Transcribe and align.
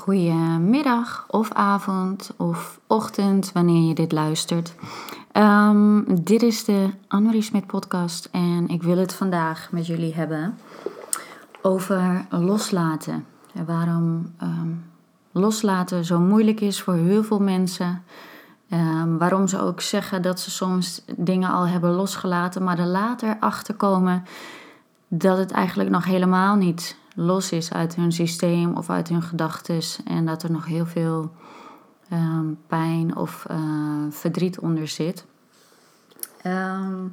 Goedemiddag 0.00 1.24
of 1.28 1.52
avond 1.52 2.30
of 2.36 2.80
ochtend 2.86 3.52
wanneer 3.52 3.88
je 3.88 3.94
dit 3.94 4.12
luistert. 4.12 4.74
Ehm, 5.32 6.02
dit 6.22 6.42
is 6.42 6.64
de 6.64 6.90
Annemarie 7.08 7.42
Smit 7.42 7.66
podcast 7.66 8.28
en 8.32 8.68
ik 8.68 8.82
wil 8.82 8.96
het 8.96 9.14
vandaag 9.14 9.68
met 9.72 9.86
jullie 9.86 10.14
hebben 10.14 10.58
over 11.62 12.26
loslaten. 12.30 13.26
En 13.54 13.64
waarom 13.64 14.32
ehm, 14.38 14.68
loslaten 15.32 16.04
zo 16.04 16.18
moeilijk 16.18 16.60
is 16.60 16.82
voor 16.82 16.94
heel 16.94 17.24
veel 17.24 17.40
mensen. 17.40 18.02
Ehm, 18.68 19.16
waarom 19.16 19.48
ze 19.48 19.60
ook 19.60 19.80
zeggen 19.80 20.22
dat 20.22 20.40
ze 20.40 20.50
soms 20.50 21.04
dingen 21.16 21.50
al 21.50 21.66
hebben 21.66 21.90
losgelaten, 21.90 22.64
maar 22.64 22.78
er 22.78 22.86
later 22.86 23.36
achter 23.40 23.74
komen 23.74 24.24
dat 25.08 25.38
het 25.38 25.50
eigenlijk 25.50 25.90
nog 25.90 26.04
helemaal 26.04 26.56
niet 26.56 26.98
los 27.14 27.52
is 27.52 27.72
uit 27.72 27.94
hun 27.94 28.12
systeem 28.12 28.76
of 28.76 28.90
uit 28.90 29.08
hun 29.08 29.22
gedachten. 29.22 29.80
En 30.04 30.26
dat 30.26 30.42
er 30.42 30.50
nog 30.50 30.66
heel 30.66 30.86
veel 30.86 31.32
ehm, 32.08 32.46
pijn 32.66 33.16
of 33.16 33.46
uh, 33.50 33.56
verdriet 34.10 34.58
onder 34.58 34.88
zit. 34.88 35.24
Ehm, 36.42 37.06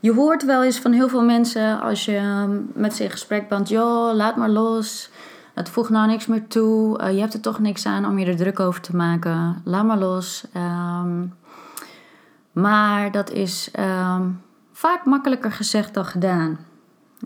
je 0.00 0.12
hoort 0.12 0.44
wel 0.44 0.64
eens 0.64 0.78
van 0.78 0.92
heel 0.92 1.08
veel 1.08 1.24
mensen 1.24 1.80
als 1.80 2.04
je 2.04 2.16
ehm, 2.16 2.60
met 2.74 2.94
ze 2.94 3.04
in 3.04 3.10
gesprek 3.10 3.48
bent: 3.48 3.68
joh, 3.68 4.14
laat 4.14 4.36
maar 4.36 4.50
los. 4.50 5.10
Het 5.54 5.68
voegt 5.68 5.90
nou 5.90 6.06
niks 6.06 6.26
meer 6.26 6.46
toe. 6.46 7.00
Uh, 7.00 7.12
je 7.12 7.20
hebt 7.20 7.34
er 7.34 7.40
toch 7.40 7.58
niks 7.58 7.86
aan 7.86 8.06
om 8.06 8.18
je 8.18 8.26
er 8.26 8.36
druk 8.36 8.60
over 8.60 8.80
te 8.80 8.96
maken. 8.96 9.62
Laat 9.64 9.84
maar 9.84 9.98
los. 9.98 10.46
maar 12.52 13.10
dat 13.10 13.30
is 13.30 13.70
vaak 14.72 15.04
makkelijker 15.04 15.52
gezegd 15.52 15.94
dan 15.94 16.04
gedaan. 16.04 16.58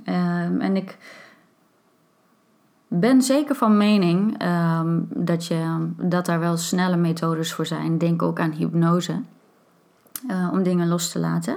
en 0.05 0.77
ik 0.77 0.98
ben 2.93 3.23
zeker 3.23 3.55
van 3.55 3.77
mening 3.77 4.39
ehm, 4.39 5.01
dat, 5.09 5.47
je, 5.47 5.89
dat 5.97 6.27
daar 6.27 6.41
wel 6.41 6.57
snelle 6.57 6.97
methodes 6.97 7.53
voor 7.53 7.67
zijn. 7.67 7.98
Denk 7.98 8.23
ook 8.23 8.41
aan 8.41 8.51
hypnose. 8.51 9.23
Uh, 10.31 10.48
om 10.53 10.62
dingen 10.62 10.89
los 10.89 11.11
te 11.11 11.19
laten 11.19 11.56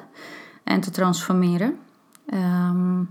en 0.64 0.82
te 0.82 0.92
transformeren. 0.92 1.78
Ehm, 2.26 3.04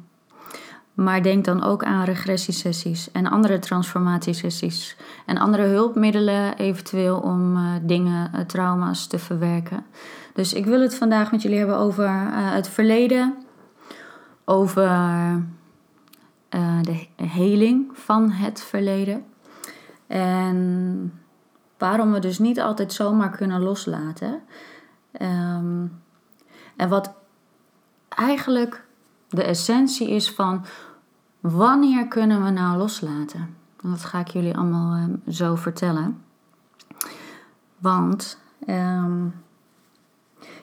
maar 0.94 1.22
denk 1.22 1.44
dan 1.44 1.62
ook 1.62 1.84
aan 1.84 2.05
regressiesessies 2.05 3.11
en 3.11 3.27
andere 3.27 3.58
transformatiesessies. 3.58 4.96
En 5.27 5.39
andere 5.39 5.62
hulpmiddelen 5.62 6.56
eventueel 6.56 7.18
om 7.18 7.56
uh, 7.56 7.72
dingen, 7.83 8.30
uh, 8.34 8.41
trauma's 8.41 9.06
te 9.06 9.18
verwerken. 9.18 9.84
Dus 10.34 10.52
ik 10.52 10.64
wil 10.64 10.80
het 10.80 10.94
vandaag 10.94 11.30
met 11.30 11.42
jullie 11.42 11.58
hebben 11.58 11.77
over 11.77 12.08
het 12.33 12.68
verleden. 12.68 13.34
Over 14.44 14.89
uh, 16.55 16.83
de 16.83 17.06
heling 17.17 17.98
van 17.98 18.31
het 18.31 18.62
verleden. 18.62 19.25
En 20.06 21.20
waarom 21.78 22.12
we 22.12 22.19
dus 22.19 22.39
niet 22.39 22.61
altijd 22.61 22.92
zomaar 22.92 23.31
kunnen 23.31 23.61
loslaten. 23.61 24.42
Um, 25.20 26.03
en 26.77 26.89
wat 26.89 27.14
eigenlijk 28.08 28.84
de 29.28 29.42
essentie 29.42 30.11
is 30.11 30.30
van 30.30 30.64
wanneer 31.41 32.08
kunnen 32.08 32.45
we 32.45 32.50
nou 32.50 32.78
loslaten? 32.78 33.56
Dat 33.83 34.05
ga 34.05 34.19
ik 34.19 34.28
jullie 34.28 34.56
allemaal 34.56 34.97
um, 34.97 35.23
zo 35.28 35.55
vertellen. 35.55 36.23
Want 37.78 38.39
um, 38.67 39.34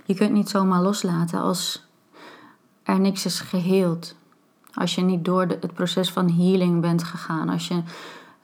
je 0.05 0.13
kunt 0.13 0.31
niet 0.31 0.49
zomaar 0.49 0.81
loslaten 0.81 1.39
als 1.39 1.87
er 2.83 2.99
niks 2.99 3.25
is 3.25 3.39
geheeld 3.39 4.15
als 4.73 4.95
je 4.95 5.01
niet 5.01 5.25
door 5.25 5.41
het 5.41 5.73
proces 5.73 6.11
van 6.11 6.31
healing 6.31 6.81
bent 6.81 7.03
gegaan, 7.03 7.49
als 7.49 7.67
je 7.67 7.81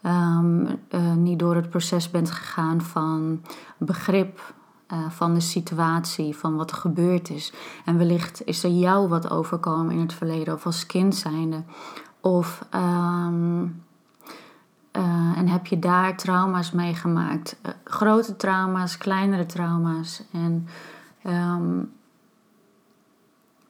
um, 0.05 0.67
uh, 0.89 1.13
niet 1.13 1.39
door 1.39 1.55
het 1.55 1.69
proces 1.69 2.11
bent 2.11 2.31
gegaan 2.31 2.81
van 2.81 3.41
begrip 3.77 4.53
uh, 4.93 5.09
van 5.09 5.33
de 5.33 5.39
situatie, 5.39 6.35
van 6.35 6.55
wat 6.55 6.71
er 6.71 6.77
gebeurd 6.77 7.29
is. 7.29 7.53
En 7.85 7.97
wellicht 7.97 8.41
is 8.45 8.63
er 8.63 8.71
jou 8.71 9.07
wat 9.07 9.29
overkomen 9.29 9.93
in 9.93 9.99
het 9.99 10.13
verleden, 10.13 10.53
of 10.53 10.65
als 10.65 10.85
kind 10.85 11.15
zijnde. 11.15 11.63
Of 12.19 12.65
um, 12.75 13.83
uh, 14.91 15.37
en 15.37 15.47
heb 15.47 15.67
je 15.67 15.79
daar 15.79 16.17
trauma's 16.17 16.71
meegemaakt? 16.71 17.57
grote 17.83 18.35
trauma's, 18.35 18.97
kleinere 18.97 19.45
trauma's. 19.45 20.23
En 20.31 20.67
um, 21.23 21.91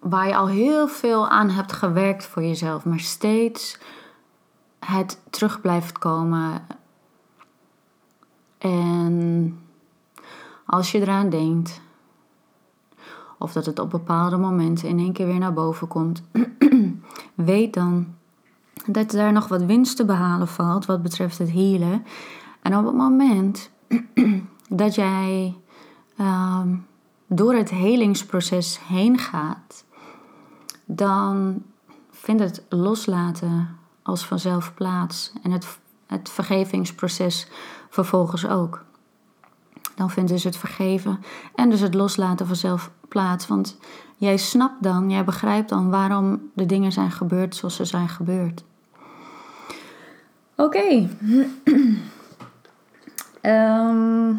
waar 0.09 0.27
je 0.27 0.35
al 0.35 0.47
heel 0.47 0.88
veel 0.88 1.29
aan 1.29 1.49
hebt 1.49 1.71
gewerkt 1.71 2.25
voor 2.25 2.43
jezelf, 2.43 2.85
maar 2.85 2.99
steeds 2.99 3.77
het 4.79 5.21
terug 5.29 5.61
blijft 5.61 5.97
komen. 5.97 6.67
En 8.57 9.57
als 10.66 10.91
je 10.91 10.99
eraan 10.99 11.29
denkt, 11.29 11.81
of 13.38 13.51
dat 13.51 13.66
het 13.66 13.79
op 13.79 13.89
bepaalde 13.89 14.38
momenten 14.38 14.88
in 14.88 14.99
één 14.99 15.13
keer 15.13 15.25
weer 15.25 15.39
naar 15.39 15.53
boven 15.53 15.88
komt, 15.88 16.23
weet 17.33 17.73
dan 17.73 18.16
dat 18.85 19.11
daar 19.11 19.31
nog 19.31 19.47
wat 19.47 19.63
winst 19.63 19.97
te 19.97 20.05
behalen 20.05 20.47
valt 20.47 20.85
wat 20.85 21.01
betreft 21.01 21.37
het 21.37 21.51
healen. 21.51 22.05
En 22.61 22.77
op 22.77 22.85
het 22.85 22.95
moment 22.95 23.72
dat 24.69 24.95
jij 24.95 25.57
um, 26.19 26.85
door 27.27 27.53
het 27.53 27.69
helingsproces 27.69 28.79
heen 28.87 29.17
gaat, 29.17 29.84
dan 30.85 31.63
vindt 32.12 32.41
het 32.41 32.63
loslaten 32.69 33.78
als 34.03 34.25
vanzelf 34.25 34.73
plaats 34.73 35.34
en 35.44 35.51
het, 35.51 35.78
het 36.07 36.29
vergevingsproces 36.29 37.47
vervolgens 37.90 38.47
ook. 38.47 38.84
Dan 39.96 40.09
vindt 40.09 40.31
dus 40.31 40.44
het 40.44 40.57
vergeven 40.57 41.19
en 41.56 41.69
dus 41.69 41.79
het 41.79 41.94
loslaten 41.94 42.47
vanzelf 42.47 42.91
plaats. 43.07 43.47
Want 43.47 43.78
jij 44.18 44.38
snapt 44.38 44.84
dan, 44.84 45.09
jij 45.09 45.23
begrijpt 45.23 45.69
dan 45.69 45.90
waarom 45.90 46.51
de 46.53 46.66
dingen 46.66 46.91
zijn 46.91 47.12
gebeurd 47.12 47.56
zoals 47.56 47.75
ze 47.75 47.85
zijn 47.85 48.09
gebeurd. 48.09 48.63
Oké. 50.56 50.85
Ehm, 53.41 54.34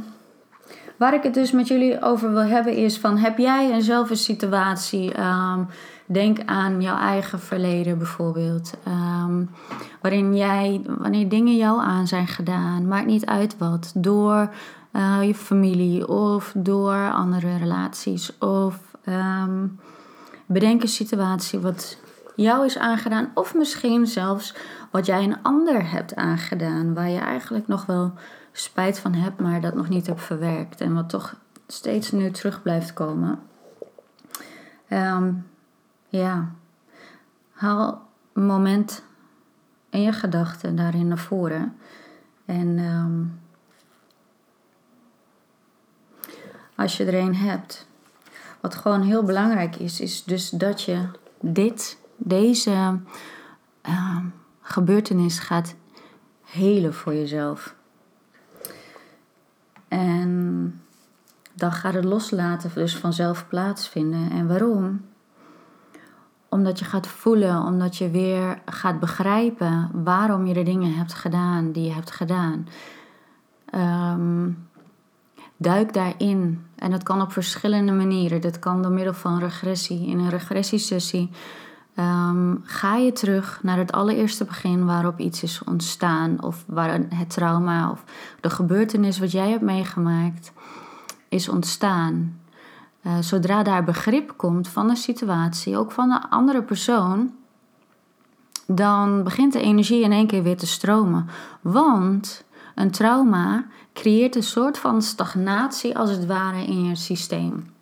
waar 0.97 1.15
ik 1.15 1.23
het 1.23 1.34
dus 1.34 1.53
met 1.53 1.69
jullie 1.69 2.03
over 2.03 2.31
wil 2.33 2.43
hebben 2.43 2.77
is 2.77 2.99
van... 2.99 3.17
heb 3.17 3.39
jij 3.39 3.73
eenzelfde 3.73 4.15
situatie... 4.15 5.21
Um, 5.21 5.69
Denk 6.06 6.39
aan 6.44 6.81
jouw 6.81 6.97
eigen 6.97 7.41
verleden 7.41 7.99
bijvoorbeeld. 7.99 8.72
Ehm, 8.84 9.44
waarin 10.00 10.37
jij, 10.37 10.81
wanneer 10.99 11.28
dingen 11.28 11.56
jou 11.56 11.81
aan 11.81 12.06
zijn 12.06 12.27
gedaan, 12.27 12.89
maakt 12.89 13.06
niet 13.06 13.27
uit 13.27 13.59
wat, 13.59 13.93
door 13.94 14.50
uh, 14.93 15.19
je 15.22 15.34
familie 15.34 16.09
of 16.09 16.53
door 16.56 17.12
andere 17.12 17.56
relaties. 17.56 18.39
Of 18.39 18.97
um, 19.09 19.81
bedenk 20.47 20.83
een 20.83 20.89
situatie 20.89 21.59
wat 21.59 21.99
jou 22.37 22.65
is 22.65 22.78
aangedaan, 22.78 23.31
of 23.34 23.55
misschien 23.55 24.06
zelfs 24.06 24.55
wat 24.91 25.06
jij 25.06 25.22
een 25.22 25.43
ander 25.43 25.91
hebt 25.91 26.15
aangedaan, 26.15 26.95
waar 26.95 27.11
je 27.11 27.19
eigenlijk 27.19 27.66
nog 27.66 27.87
wel 27.87 28.12
spijt 28.53 28.99
van 28.99 29.15
hebt, 29.15 29.41
maar 29.41 29.61
dat 29.61 29.75
nog 29.75 29.89
niet 29.89 30.06
hebt 30.06 30.22
verwerkt 30.22 30.81
en 30.81 30.95
wat 30.95 31.09
toch 31.09 31.34
steeds 31.66 32.11
nu 32.11 32.31
terug 32.31 32.62
blijft 32.62 32.93
komen. 32.93 33.39
Um, 34.91 35.47
ja, 36.16 36.54
haal 37.53 38.09
een 38.32 38.47
moment 38.47 39.04
in 39.91 40.03
je 40.03 40.12
gedachten 40.12 40.77
daarin 40.77 41.09
naar 41.09 41.19
voren. 41.19 41.77
En 42.44 42.78
um, 42.78 43.41
als 46.75 46.97
je 46.97 47.04
er 47.04 47.15
een 47.15 47.34
hebt, 47.34 47.87
wat 48.60 48.75
gewoon 48.75 49.03
heel 49.03 49.22
belangrijk 49.22 49.77
is, 49.77 50.00
is 50.00 50.25
dus 50.25 50.50
dat 50.50 50.82
je 50.82 51.09
dit, 51.41 51.99
deze 52.16 52.98
uh, 53.88 54.19
gebeurtenis 54.60 55.38
gaat 55.38 55.75
helen 56.44 56.94
voor 56.94 57.15
jezelf. 57.15 57.74
En 59.89 60.80
dan 61.54 61.72
gaat 61.72 61.95
het 61.95 62.04
loslaten 62.04 62.71
dus 62.74 62.97
vanzelf 62.97 63.48
plaatsvinden. 63.48 64.30
En 64.30 64.48
waarom? 64.48 65.04
Omdat 66.57 66.79
je 66.79 66.85
gaat 66.85 67.07
voelen, 67.07 67.63
omdat 67.63 67.97
je 67.97 68.11
weer 68.11 68.59
gaat 68.67 69.01
begrijpen 69.01 69.91
waarom 69.93 70.47
je 70.47 70.55
de 70.55 70.63
dingen 70.63 70.95
hebt 70.95 71.15
gedaan 71.15 71.73
die 71.73 71.85
je 71.85 71.93
hebt 71.93 72.11
gedaan. 72.11 72.69
Um, 73.75 74.69
duik 75.57 75.93
daarin. 75.93 76.67
En 76.77 76.91
dat 76.91 77.03
kan 77.03 77.21
op 77.21 77.33
verschillende 77.33 77.93
manieren. 77.93 78.41
Dat 78.41 78.59
kan 78.59 78.83
door 78.83 78.93
middel 78.93 79.15
van 79.15 79.39
regressie. 79.39 80.07
In 80.07 80.19
een 80.19 80.29
regressiesessie 80.29 81.31
um, 81.99 82.61
ga 82.65 82.97
je 82.97 83.13
terug 83.13 83.61
naar 83.63 83.79
het 83.79 83.93
allereerste 83.93 84.45
begin 84.45 84.87
waarop 84.87 85.19
iets 85.19 85.43
is 85.43 85.65
ontstaan. 85.65 86.43
Of 86.43 86.65
waar 86.67 87.01
het 87.09 87.31
trauma 87.31 87.91
of 87.91 88.05
de 88.41 88.51
gebeurtenis 88.51 89.19
wat 89.19 89.33
jij 89.33 89.51
hebt 89.51 89.63
meegemaakt 89.63 90.53
is 91.29 91.49
ontstaan. 91.49 92.41
Uh, 93.07 93.13
zodra 93.21 93.63
daar 93.63 93.85
begrip 93.85 94.33
komt 94.37 94.69
van 94.69 94.89
de 94.89 94.97
situatie, 94.97 95.77
ook 95.77 95.93
van 95.93 96.09
de 96.09 96.31
andere 96.31 96.63
persoon, 96.63 97.35
dan 98.67 99.23
begint 99.23 99.53
de 99.53 99.61
energie 99.61 100.03
in 100.03 100.13
één 100.13 100.27
keer 100.27 100.43
weer 100.43 100.57
te 100.57 100.67
stromen. 100.67 101.27
Want 101.61 102.45
een 102.75 102.91
trauma 102.91 103.65
creëert 103.93 104.37
een 104.37 104.43
soort 104.43 104.79
van 104.79 105.03
stagnatie 105.03 105.99
als 105.99 106.11
het 106.11 106.27
ware 106.27 106.65
in 106.65 106.85
je 106.85 106.97
systeem. 106.97 107.75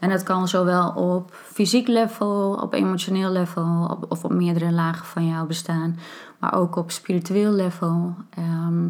En 0.00 0.08
dat 0.08 0.22
kan 0.22 0.48
zowel 0.48 0.90
op 0.90 1.32
fysiek 1.32 1.88
level, 1.88 2.58
op 2.62 2.72
emotioneel 2.72 3.30
level 3.30 3.86
op, 3.90 4.04
of 4.08 4.24
op 4.24 4.32
meerdere 4.32 4.72
lagen 4.72 5.06
van 5.06 5.26
jouw 5.26 5.46
bestaan, 5.46 5.98
maar 6.38 6.54
ook 6.54 6.76
op 6.76 6.90
spiritueel 6.90 7.52
level 7.52 8.14
ehm, 8.30 8.88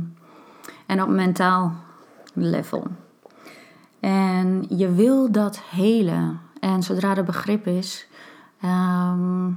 en 0.86 1.02
op 1.02 1.08
mentaal 1.08 1.72
level. 2.32 2.86
En 4.08 4.64
je 4.68 4.92
wil 4.92 5.32
dat 5.32 5.60
helen. 5.70 6.40
En 6.60 6.82
zodra 6.82 7.16
er 7.16 7.24
begrip 7.24 7.66
is, 7.66 8.06
ehm, 8.60 9.50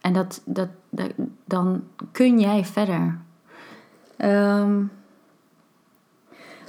en 0.00 0.12
dat, 0.12 0.42
dat, 0.44 0.68
dan 1.44 1.82
kun 2.12 2.40
jij 2.40 2.64
verder. 2.64 3.18
Ehm, 4.16 4.82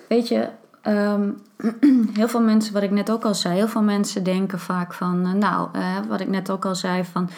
weet 0.08 0.28
je, 0.28 0.50
Ehm, 0.86 1.32
heel 2.20 2.28
veel 2.28 2.42
mensen, 2.42 2.74
wat 2.74 2.84
ik 2.84 2.92
net 2.92 3.12
ook 3.12 3.26
al 3.26 3.34
zei, 3.34 3.56
heel 3.56 3.68
veel 3.68 3.82
mensen 3.82 4.24
denken 4.24 4.60
vaak 4.60 4.94
van, 4.94 5.26
eh, 5.26 5.32
nou, 5.32 5.70
uh, 5.76 5.98
wat 6.08 6.20
ik 6.20 6.28
net 6.28 6.52
ook 6.52 6.66
al 6.66 6.76
zei, 6.76 7.04
van 7.04 7.30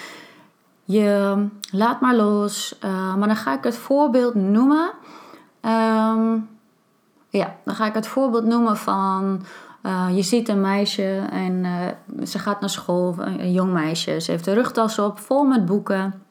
je 0.83 1.47
laat 1.71 2.01
maar 2.01 2.15
los. 2.15 2.77
Uh, 2.85 3.15
maar 3.15 3.27
dan 3.27 3.37
ga 3.37 3.57
ik 3.57 3.63
het 3.63 3.75
voorbeeld 3.77 4.35
noemen. 4.35 4.91
Um, 5.61 6.49
ja, 7.29 7.55
dan 7.65 7.75
ga 7.75 7.85
ik 7.85 7.93
het 7.93 8.07
voorbeeld 8.07 8.45
noemen 8.45 8.77
van 8.77 9.41
je 10.13 10.21
ziet 10.21 10.49
een 10.49 10.61
meisje 10.61 11.27
en 11.31 11.65
ze 12.23 12.39
gaat 12.39 12.59
naar 12.59 12.69
school, 12.69 13.15
een 13.17 13.51
jong 13.51 13.73
meisje. 13.73 14.19
Ze 14.19 14.31
heeft 14.31 14.47
een 14.47 14.53
rugtas 14.53 14.99
op, 14.99 15.19
vol 15.19 15.43
met 15.43 15.65
boeken. 15.65 16.27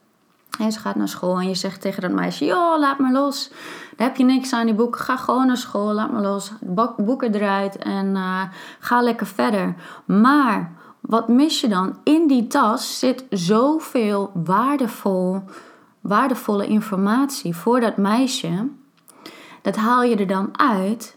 En 0.59 0.73
ze 0.73 0.79
gaat 0.79 0.97
naar 0.97 1.09
school 1.09 1.39
en 1.39 1.49
je 1.49 1.55
zegt 1.55 1.81
tegen 1.81 2.03
dat 2.03 2.11
meisje: 2.11 2.45
Joh, 2.45 2.79
laat 2.79 2.99
me 2.99 3.13
los. 3.13 3.51
Daar 3.97 4.07
heb 4.07 4.17
je 4.17 4.25
niks 4.25 4.53
aan 4.53 4.67
die 4.67 4.75
boeken. 4.75 5.01
Ga 5.01 5.17
gewoon 5.17 5.47
naar 5.47 5.57
school, 5.57 5.93
laat 5.93 6.13
me 6.13 6.21
los. 6.21 6.53
Boeken 6.97 7.35
eruit 7.35 7.77
en 7.77 8.07
uh, 8.07 8.43
ga 8.79 9.03
lekker 9.03 9.27
verder. 9.27 9.75
Maar 10.05 10.73
wat 11.01 11.29
mis 11.29 11.61
je 11.61 11.69
dan? 11.69 11.99
In 12.03 12.27
die 12.27 12.47
tas 12.47 12.99
zit 12.99 13.25
zoveel 13.31 14.31
waardevol, 14.35 15.43
waardevolle 16.01 16.67
informatie 16.67 17.57
voor 17.57 17.81
dat 17.81 17.97
meisje. 17.97 18.69
Dat 19.67 19.77
haal 19.77 20.03
je 20.03 20.17
er 20.17 20.27
dan 20.27 20.59
uit. 20.59 21.17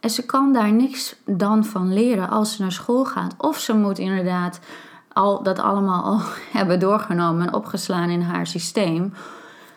En 0.00 0.10
ze 0.10 0.26
kan 0.26 0.52
daar 0.52 0.72
niks 0.72 1.16
dan 1.24 1.64
van 1.64 1.92
leren 1.92 2.28
als 2.28 2.56
ze 2.56 2.62
naar 2.62 2.72
school 2.72 3.04
gaat. 3.04 3.34
Of 3.38 3.58
ze 3.58 3.74
moet 3.74 3.98
inderdaad 3.98 4.60
al 5.12 5.42
dat 5.42 5.58
allemaal 5.58 6.02
al 6.02 6.20
hebben 6.58 6.80
doorgenomen 6.80 7.46
en 7.46 7.54
opgeslaan 7.54 8.08
in 8.08 8.20
haar 8.20 8.46
systeem. 8.46 9.12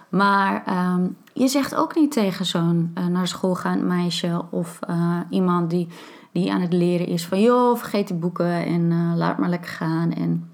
Maar 0.10 0.64
ehm, 0.66 1.08
je 1.34 1.48
zegt 1.48 1.76
ook 1.76 1.96
niet 1.96 2.12
tegen 2.12 2.46
zo'n 2.46 2.92
uh, 2.98 3.06
naar 3.06 3.28
school 3.28 3.56
gaand 3.56 3.84
meisje 3.84 4.42
of 4.50 4.80
uh, 4.90 5.20
iemand 5.30 5.70
die, 5.70 5.88
die 6.32 6.52
aan 6.52 6.62
het 6.62 6.74
leren 6.74 7.08
is 7.08 7.26
van 7.26 7.42
joh, 7.42 7.78
vergeet 7.78 8.08
die 8.08 8.18
boeken 8.18 8.66
en 8.66 8.92
uh, 8.92 9.12
laat 9.16 9.38
maar 9.38 9.50
lekker 9.50 9.72
gaan 9.72 10.14
en 10.14 10.52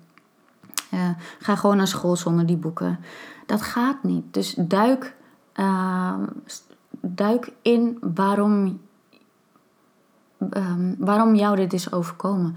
ga 1.40 1.56
gewoon 1.56 1.78
naar 1.78 1.88
school 1.88 2.16
zonder 2.16 2.46
die 2.46 2.58
boeken. 2.58 3.00
Dat 3.46 3.62
gaat 3.62 4.04
niet. 4.04 4.24
Dus 4.34 4.56
duik, 4.58 5.16
ehm, 5.54 6.24
duik 7.13 7.52
in 7.62 7.98
waarom, 8.16 8.81
um, 10.50 10.96
waarom 11.00 11.36
jou 11.36 11.56
dit 11.56 11.74
is 11.74 11.92
overkomen. 11.92 12.56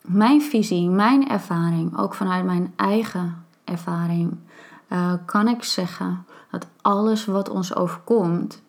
Mijn 0.00 0.42
visie, 0.42 0.88
mijn 0.88 1.28
ervaring, 1.28 1.98
ook 1.98 2.14
vanuit 2.14 2.44
mijn 2.44 2.72
eigen 2.76 3.44
ervaring, 3.64 4.36
uh, 4.88 5.12
kan 5.24 5.48
ik 5.48 5.64
zeggen 5.64 6.24
dat 6.50 6.66
alles 6.80 7.24
wat 7.24 7.48
ons 7.48 7.74
overkomt, 7.74 8.62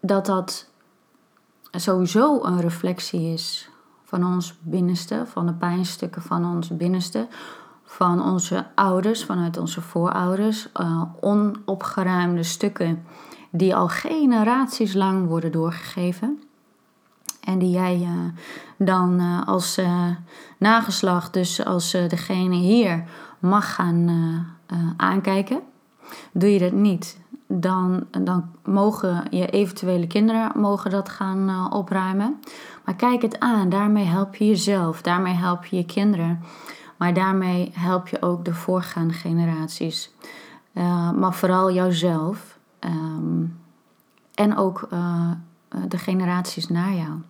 dat 0.00 0.26
dat 0.26 0.70
sowieso 1.70 2.42
een 2.42 2.60
reflectie 2.60 3.32
is 3.32 3.70
van 4.04 4.24
ons 4.24 4.58
binnenste, 4.60 5.22
van 5.26 5.46
de 5.46 5.52
pijnstukken 5.52 6.22
van 6.22 6.44
ons 6.44 6.76
binnenste, 6.76 7.28
van 7.86 8.22
onze 8.22 8.66
ouders, 8.74 9.24
vanuit 9.24 9.58
onze 9.58 9.80
voorouders, 9.80 10.68
uh, 10.80 11.02
onopgeruimde 11.20 12.42
stukken 12.42 13.04
die 13.50 13.76
al 13.76 13.88
generaties 13.88 14.94
lang 14.94 15.28
worden 15.28 15.52
doorgegeven. 15.52 16.42
En 17.40 17.58
die 17.58 17.70
jij 17.70 17.98
uh, 18.00 18.08
dan 18.78 19.20
uh, 19.20 19.46
als 19.46 19.80
nageslacht, 20.58 21.32
dus 21.32 21.64
als 21.64 21.90
degene 21.90 22.54
hier, 22.54 23.04
mag 23.38 23.74
gaan 23.74 24.10
aankijken. 24.96 25.60
Doe 26.32 26.52
je 26.52 26.58
dat 26.58 26.72
niet, 26.72 27.20
dan, 27.46 28.06
dan 28.10 28.50
mogen 28.64 29.24
je 29.30 29.46
eventuele 29.46 30.06
kinderen 30.06 30.52
mogen 30.54 30.90
dat 30.90 31.08
gaan 31.08 31.72
opruimen. 31.72 32.40
Maar 32.84 32.94
kijk 32.94 33.22
het 33.22 33.40
aan, 33.40 33.68
daarmee 33.68 34.04
help 34.04 34.34
je 34.34 34.46
jezelf, 34.46 35.02
daarmee 35.02 35.34
help 35.34 35.64
je 35.64 35.76
je 35.76 35.84
kinderen. 35.84 36.42
Maar 36.96 37.14
daarmee 37.14 37.70
help 37.74 38.08
je 38.08 38.22
ook 38.22 38.44
de 38.44 38.54
voorgaande 38.54 39.14
generaties. 39.14 40.10
maar 41.14 41.34
vooral 41.34 41.72
jouzelf. 41.72 42.58
Um, 42.80 43.58
en 44.34 44.56
ook 44.56 44.88
de 45.88 45.98
generaties 45.98 46.68
na 46.68 46.92
jou. 46.92 47.20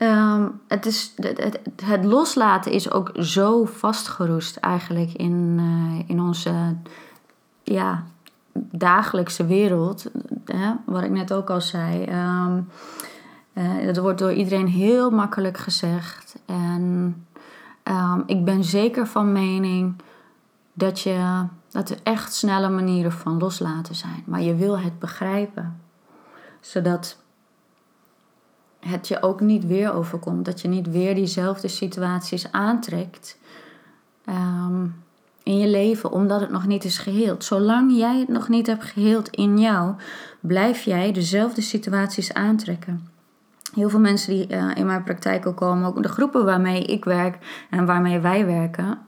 Ehm, 0.00 0.48
het, 0.68 0.86
is, 0.86 1.12
het, 1.16 1.60
het, 1.84 2.04
loslaten 2.04 2.72
is 2.72 2.90
ook 2.90 3.10
zo 3.14 3.64
vastgeroest 3.64 4.56
eigenlijk 4.56 5.12
in, 5.12 5.56
uh, 5.60 6.08
in 6.08 6.20
onze 6.20 6.76
ja, 7.62 8.04
dagelijkse 8.72 9.46
wereld. 9.46 10.10
Hè? 10.44 10.72
Wat 10.84 11.02
ik 11.02 11.10
net 11.10 11.32
ook 11.32 11.50
al 11.50 11.60
zei. 11.60 12.02
Um, 12.02 12.68
uh, 13.52 13.86
dat 13.86 13.96
wordt 13.96 14.18
door 14.18 14.32
iedereen 14.32 14.68
heel 14.68 15.10
makkelijk 15.10 15.58
gezegd. 15.58 16.36
En 16.46 17.14
um, 17.84 18.22
ik 18.26 18.44
ben 18.44 18.64
zeker 18.64 19.06
van 19.06 19.32
mening 19.32 19.94
dat, 20.72 21.00
je, 21.00 21.44
dat 21.70 21.90
er 21.90 21.98
echt 22.02 22.34
snelle 22.34 22.68
manieren 22.68 23.12
van 23.12 23.38
loslaten 23.38 23.94
zijn. 23.94 24.22
Maar 24.26 24.40
je 24.42 24.54
wil 24.54 24.78
het 24.78 24.98
begrijpen. 24.98 25.80
Zodat 26.60 27.18
het 28.80 29.08
je 29.08 29.22
ook 29.22 29.40
niet 29.40 29.66
weer 29.66 29.92
overkomt. 29.92 30.44
Dat 30.44 30.60
je 30.60 30.68
niet 30.68 30.90
weer 30.90 31.14
diezelfde 31.14 31.68
situaties 31.68 32.52
aantrekt 32.52 33.38
ehm, 34.24 34.86
in 35.42 35.58
je 35.58 35.68
leven, 35.68 36.10
omdat 36.10 36.40
het 36.40 36.50
nog 36.50 36.66
niet 36.66 36.84
is 36.84 36.98
geheeld. 36.98 37.44
Zolang 37.44 37.96
jij 37.96 38.18
het 38.18 38.28
nog 38.28 38.48
niet 38.48 38.66
hebt 38.66 38.84
geheeld 38.84 39.28
in 39.28 39.58
jou, 39.58 39.94
blijf 40.40 40.82
jij 40.82 41.12
dezelfde 41.12 41.60
situaties 41.60 42.34
aantrekken. 42.34 43.08
Heel 43.74 43.88
veel 43.88 44.00
mensen 44.00 44.34
die 44.34 44.52
uh, 44.52 44.70
in 44.74 44.86
mijn 44.86 45.02
praktijk 45.02 45.46
ook 45.46 45.56
komen, 45.56 45.88
ook 45.88 46.02
de 46.02 46.08
groepen 46.08 46.44
waarmee 46.44 46.84
ik 46.84 47.04
werk 47.04 47.66
en 47.70 47.86
waarmee 47.86 48.18
wij 48.18 48.46
werken, 48.46 48.98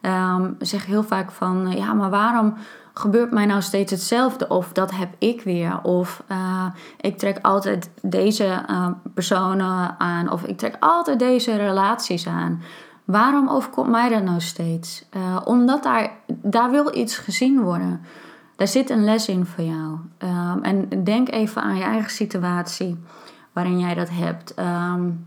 um, 0.00 0.56
zeggen 0.70 0.90
heel 0.90 1.02
vaak 1.02 1.30
van 1.30 1.72
ja, 1.76 1.92
maar 1.92 2.10
waarom 2.10 2.54
gebeurt 2.94 3.30
mij 3.30 3.46
nou 3.46 3.62
steeds 3.62 3.90
hetzelfde? 3.90 4.48
Of 4.48 4.72
dat 4.72 4.90
heb 4.90 5.08
ik 5.18 5.42
weer. 5.42 5.82
Of 5.82 6.22
uh, 6.30 6.66
ik 7.00 7.18
trek 7.18 7.38
altijd 7.42 7.90
deze 8.02 8.64
personen 9.14 9.94
aan. 9.98 10.30
Of 10.30 10.44
ik 10.44 10.58
trek 10.58 10.76
altijd 10.80 11.18
deze 11.18 11.56
relaties 11.56 12.26
aan. 12.26 12.62
Waarom 13.04 13.48
overkomt 13.48 13.90
mij 13.90 14.08
dat 14.08 14.22
nou 14.22 14.40
steeds? 14.40 15.08
Omdat 15.44 15.82
daar, 15.82 16.10
daar 16.26 16.70
wil 16.70 16.96
iets 16.96 17.18
gezien 17.18 17.60
worden. 17.60 18.00
Daar 18.56 18.68
zit 18.68 18.90
een 18.90 19.04
les 19.04 19.28
in 19.28 19.46
voor 19.46 19.64
jou. 19.64 19.98
Um, 20.18 20.62
en 20.62 21.04
denk 21.04 21.30
even 21.30 21.62
aan 21.62 21.76
je 21.76 21.82
eigen 21.82 22.10
situatie 22.10 22.98
waarin 23.54 23.78
jij 23.78 23.94
dat 23.94 24.08
hebt. 24.10 24.58
Um, 24.58 25.26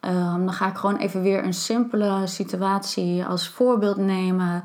um, 0.00 0.44
dan 0.44 0.52
ga 0.52 0.68
ik 0.68 0.76
gewoon 0.76 0.96
even 0.96 1.22
weer 1.22 1.44
een 1.44 1.54
simpele 1.54 2.26
situatie 2.26 3.24
als 3.24 3.48
voorbeeld 3.48 3.96
nemen. 3.96 4.64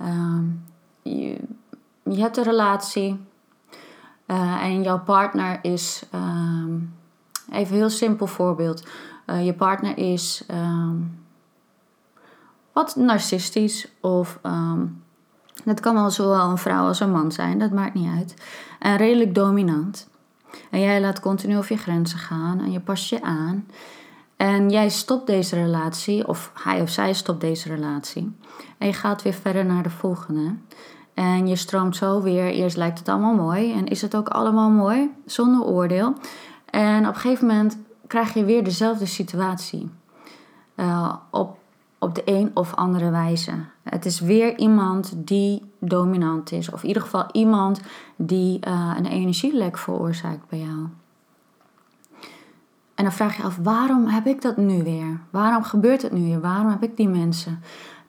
Um, 0.00 0.64
je, 1.02 1.40
je 2.02 2.20
hebt 2.20 2.36
een 2.36 2.44
relatie 2.44 3.20
uh, 4.26 4.64
en 4.64 4.82
jouw 4.82 5.00
partner 5.00 5.58
is, 5.62 6.04
even 7.50 7.76
heel 7.76 7.90
simpel 7.90 8.26
voorbeeld, 8.26 8.86
uh, 9.26 9.44
je 9.44 9.54
partner 9.54 9.98
is 9.98 10.46
wat 12.72 12.96
narcistisch 12.96 13.88
of 14.00 14.38
dat 15.64 15.80
kan 15.80 15.94
wel 15.94 16.10
zowel 16.10 16.50
een 16.50 16.58
vrouw 16.58 16.86
als 16.86 17.00
een 17.00 17.10
man 17.10 17.32
zijn, 17.32 17.58
dat 17.58 17.70
maakt 17.70 17.94
niet 17.94 18.10
uit. 18.16 18.34
En 18.78 18.96
redelijk 18.96 19.34
dominant. 19.34 20.08
En 20.70 20.80
jij 20.80 21.00
laat 21.00 21.20
continu 21.20 21.56
over 21.56 21.72
je 21.72 21.82
grenzen 21.82 22.18
gaan 22.18 22.60
en 22.60 22.72
je 22.72 22.80
past 22.80 23.08
je 23.08 23.22
aan. 23.22 23.66
En 24.36 24.70
jij 24.70 24.88
stopt 24.88 25.26
deze 25.26 25.56
relatie, 25.56 26.28
of 26.28 26.52
hij 26.54 26.80
of 26.80 26.88
zij 26.88 27.12
stopt 27.12 27.40
deze 27.40 27.68
relatie. 27.68 28.36
En 28.78 28.86
je 28.86 28.92
gaat 28.92 29.22
weer 29.22 29.32
verder 29.32 29.64
naar 29.64 29.82
de 29.82 29.90
volgende. 29.90 30.54
En 31.14 31.46
je 31.46 31.56
stroomt 31.56 31.96
zo 31.96 32.22
weer. 32.22 32.46
Eerst 32.46 32.76
lijkt 32.76 32.98
het 32.98 33.08
allemaal 33.08 33.34
mooi. 33.34 33.72
En 33.72 33.86
is 33.86 34.02
het 34.02 34.16
ook 34.16 34.28
allemaal 34.28 34.70
mooi, 34.70 35.10
zonder 35.26 35.64
oordeel. 35.64 36.14
En 36.70 37.08
op 37.08 37.14
een 37.14 37.20
gegeven 37.20 37.46
moment 37.46 37.78
krijg 38.06 38.34
je 38.34 38.44
weer 38.44 38.64
dezelfde 38.64 39.06
situatie. 39.06 39.90
Uh, 40.76 41.14
op 41.30 41.58
op 42.02 42.14
de 42.14 42.22
een 42.24 42.50
of 42.54 42.74
andere 42.74 43.10
wijze. 43.10 43.52
Het 43.82 44.04
is 44.04 44.20
weer 44.20 44.58
iemand 44.58 45.12
die 45.16 45.72
dominant 45.78 46.52
is, 46.52 46.70
of 46.70 46.82
in 46.82 46.88
ieder 46.88 47.02
geval 47.02 47.26
iemand 47.32 47.80
die 48.16 48.60
uh, 48.68 48.94
een 48.96 49.06
energielek 49.06 49.78
veroorzaakt 49.78 50.48
bij 50.48 50.58
jou. 50.58 50.88
En 52.94 53.04
dan 53.04 53.12
vraag 53.12 53.36
je 53.36 53.42
af, 53.42 53.58
waarom 53.62 54.06
heb 54.06 54.26
ik 54.26 54.42
dat 54.42 54.56
nu 54.56 54.82
weer? 54.82 55.20
Waarom 55.30 55.62
gebeurt 55.62 56.02
het 56.02 56.12
nu 56.12 56.22
weer? 56.22 56.40
Waarom 56.40 56.70
heb 56.70 56.82
ik 56.82 56.96
die 56.96 57.08
mensen? 57.08 57.62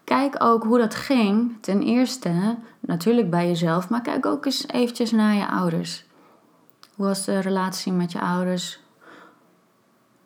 Kijk 0.03 0.35
ook 0.43 0.63
hoe 0.63 0.77
dat 0.77 0.95
ging. 0.95 1.51
Ten 1.61 1.81
eerste, 1.81 2.57
natuurlijk 2.79 3.29
bij 3.29 3.47
jezelf, 3.47 3.89
maar 3.89 4.01
kijk 4.01 4.25
ook 4.25 4.45
eens 4.45 4.67
eventjes 4.67 5.11
naar 5.11 5.33
je 5.33 5.47
ouders. 5.47 6.05
Hoe 6.95 7.05
was 7.05 7.25
de 7.25 7.39
relatie 7.39 7.91
met 7.91 8.11
je 8.11 8.21
ouders? 8.21 8.79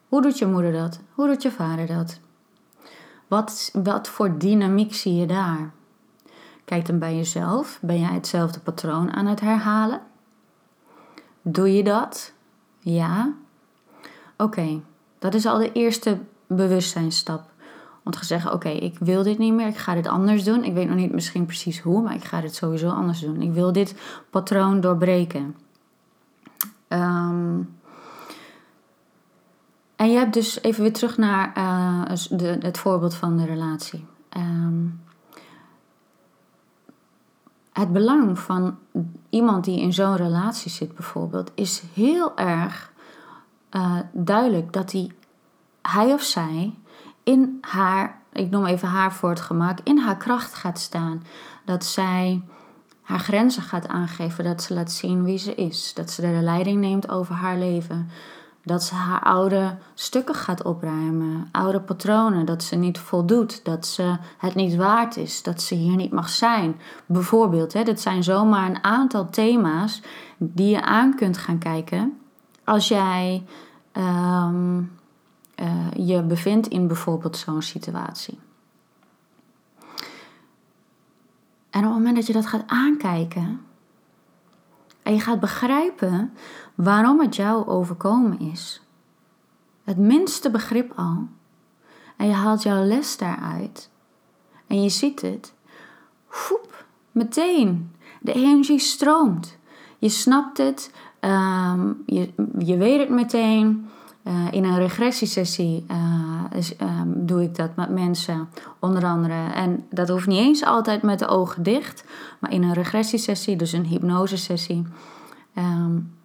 Hoe 0.08 0.22
doet 0.22 0.38
je 0.38 0.46
moeder 0.46 0.72
dat? 0.72 1.00
Hoe 1.14 1.28
doet 1.28 1.42
je 1.42 1.52
vader 1.52 1.88
dat? 1.88 2.20
Wat, 3.28 3.70
wat 3.84 4.08
voor 4.08 4.38
dynamiek 4.38 4.96
zie 4.96 5.16
je 5.16 5.26
daar? 5.26 5.72
Kijk 6.66 6.86
dan 6.86 7.00
bij 7.00 7.16
jezelf. 7.16 7.80
Ben 7.82 8.00
jij 8.00 8.14
hetzelfde 8.14 8.60
patroon 8.60 9.14
aan 9.14 9.26
het 9.26 9.40
herhalen? 9.40 10.02
Doe 11.42 11.74
je 11.74 11.84
dat? 11.84 12.34
Ja. 12.80 13.34
Oké, 14.38 14.82
dat 15.20 15.34
is 15.34 15.46
al 15.46 15.58
de 15.58 15.72
eerste 15.72 16.20
bewustzijnstap. 16.48 17.50
Om 18.04 18.12
te 18.12 18.26
zeggen: 18.26 18.54
Oké, 18.54 18.70
ik 18.70 18.98
wil 19.00 19.24
dit 19.24 19.38
niet 19.38 19.54
meer, 19.54 19.68
ik 19.68 19.78
ga 19.78 19.94
dit 19.94 20.08
anders 20.08 20.44
doen. 20.44 20.64
Ik 20.64 20.74
weet 20.74 20.88
nog 20.88 20.96
niet 20.96 21.12
misschien 21.12 21.46
precies 21.46 21.80
hoe, 21.80 22.02
maar 22.02 22.16
ik 22.16 22.24
ga 22.24 22.42
dit 22.42 22.56
sowieso 22.56 22.90
anders 22.90 23.20
doen. 23.20 23.42
Ik 23.42 23.54
wil 23.54 23.72
dit 23.72 23.96
patroon 24.30 24.82
doorbreken. 24.82 25.56
Um, 26.90 27.77
en 29.98 30.12
je 30.12 30.18
hebt 30.18 30.34
dus 30.34 30.62
even 30.62 30.82
weer 30.82 30.94
terug 30.94 31.18
naar 31.18 31.54
uh, 31.58 32.02
de, 32.30 32.58
het 32.60 32.78
voorbeeld 32.78 33.16
van 33.16 33.38
de 33.38 33.46
relatie. 33.46 34.06
Um, 34.38 35.02
het 37.74 37.94
belang 37.94 38.40
van 38.40 38.78
iemand 39.30 39.64
die 39.64 39.80
in 39.80 39.94
zo'n 39.94 40.16
relatie 40.16 40.72
zit, 40.72 40.96
bijvoorbeeld, 40.96 41.52
is 41.56 41.84
heel 41.94 42.38
erg 42.38 42.92
uh, 43.72 44.00
duidelijk 44.12 44.74
dat 44.74 44.92
hij, 44.92 45.12
hij 45.82 46.14
of 46.14 46.22
zij 46.22 46.74
in 47.24 47.58
haar, 47.62 48.22
ik 48.34 48.50
noem 48.50 48.66
even 48.66 48.88
haar 48.88 49.14
voor 49.14 49.30
het 49.30 49.42
gemak, 49.42 49.80
in 49.84 49.98
haar 49.98 50.18
kracht 50.18 50.54
gaat 50.54 50.80
staan. 50.80 51.24
Dat 51.66 51.86
zij 51.86 52.42
haar 53.02 53.20
grenzen 53.20 53.64
gaat 53.64 53.88
aangeven, 53.88 54.44
dat 54.44 54.64
ze 54.64 54.74
laat 54.74 54.92
zien 54.92 55.24
wie 55.24 55.38
ze 55.38 55.56
is, 55.56 55.94
dat 55.94 56.12
ze 56.12 56.22
de 56.22 56.28
leiding 56.28 56.80
neemt 56.80 57.10
over 57.10 57.36
haar 57.36 57.58
leven. 57.58 58.10
Dat 58.68 58.84
ze 58.84 58.96
haar 58.96 59.24
oude 59.24 59.78
stukken 59.94 60.36
gaat 60.36 60.64
opruimen, 60.64 61.50
oude 61.52 61.82
patronen, 61.82 62.46
dat 62.46 62.64
ze 62.64 62.76
niet 62.76 63.00
voldoet, 63.00 63.66
dat 63.66 63.86
ze 63.86 64.18
het 64.38 64.56
niet 64.56 64.76
waard 64.76 65.18
is, 65.18 65.44
dat 65.44 65.62
ze 65.62 65.76
hier 65.76 65.96
niet 65.96 66.12
mag 66.12 66.30
zijn. 66.30 66.80
Bijvoorbeeld, 67.06 67.74
hè, 67.74 67.84
dit 67.84 68.02
zijn 68.02 68.24
zomaar 68.24 68.70
een 68.70 68.84
aantal 68.84 69.30
thema's 69.30 70.02
die 70.38 70.70
je 70.70 70.82
aan 70.82 71.16
kunt 71.16 71.38
gaan 71.38 71.58
kijken 71.58 72.18
als 72.64 72.88
jij 72.88 73.46
ehm, 73.92 74.82
eh, 75.56 75.92
je 75.96 76.22
bevindt 76.22 76.68
in 76.68 76.88
bijvoorbeeld 76.88 77.38
zo'n 77.38 77.62
situatie. 77.62 78.40
En 81.70 81.80
op 81.80 81.90
het 81.90 81.94
moment 81.94 82.16
dat 82.16 82.28
je 82.28 82.34
dat 82.34 82.48
gaat 82.48 82.64
aankijken 82.68 83.62
en 85.08 85.14
je 85.14 85.20
gaat 85.20 85.40
begrijpen 85.40 86.34
waarom 86.76 87.20
het 87.20 87.36
jou 87.36 87.68
overkomen 87.68 88.40
is. 88.40 88.82
Het 89.84 89.98
minste 89.98 90.52
begrip 90.52 90.92
al. 90.96 91.28
En 92.18 92.28
je 92.28 92.34
haalt 92.34 92.64
jouw 92.64 92.84
les 92.84 93.18
daaruit. 93.18 93.90
En 94.68 94.84
je 94.84 94.90
ziet 94.90 95.22
het. 95.22 95.54
Foep, 96.28 96.86
meteen. 97.12 97.92
De 98.22 98.34
energie 98.34 98.80
stroomt. 98.80 99.58
Je 99.98 100.10
snapt 100.10 100.58
het. 100.58 100.92
Ehm, 101.20 101.94
je, 102.06 102.34
je 102.58 102.78
weet 102.78 103.00
het 103.00 103.10
meteen. 103.10 103.90
Uh, 104.28 104.52
in 104.52 104.64
een 104.64 104.78
regressiesessie 104.78 105.86
uh, 105.92 107.02
doe 107.06 107.44
ik 107.44 107.56
dat 107.56 107.76
met 107.76 107.90
mensen, 107.90 108.50
onder 108.80 109.06
andere. 109.06 109.54
En 109.54 109.86
dat 109.90 110.10
hoeft 110.10 110.28
niet 110.28 110.40
eens 110.40 110.64
altijd 110.64 111.02
met 111.02 111.20
de 111.20 111.28
ogen 111.28 111.64
dicht, 111.64 112.04
maar 112.40 112.52
in 112.52 112.64
een 112.64 112.74
regressiesessie, 112.74 113.56
dus 113.56 113.72
een 113.72 113.86
hypnosesessie, 113.86 114.88
um, 115.58 116.16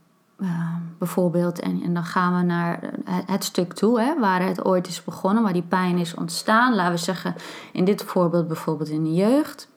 bijvoorbeeld. 0.99 1.61
En, 1.61 1.95
dan 1.95 2.05
gaan 2.05 2.37
we 2.37 2.43
naar 2.43 2.93
het, 3.07 3.45
stuk 3.45 3.73
toe, 3.73 4.01
hè, 4.01 4.19
waar 4.19 4.43
het 4.47 4.65
ooit 4.65 4.89
is 4.89 5.05
begonnen, 5.05 5.43
waar 5.43 5.53
die 5.53 5.63
pijn 5.63 5.99
is 5.99 6.15
ontstaan. 6.15 6.75
Laten 6.75 6.93
we 6.93 6.99
zeggen, 6.99 7.35
in 7.73 7.85
dit 7.85 8.03
voorbeeld 8.03 8.47
bijvoorbeeld 8.47 8.89
in 8.89 9.05
de 9.05 9.15
jeugd, 9.15 9.69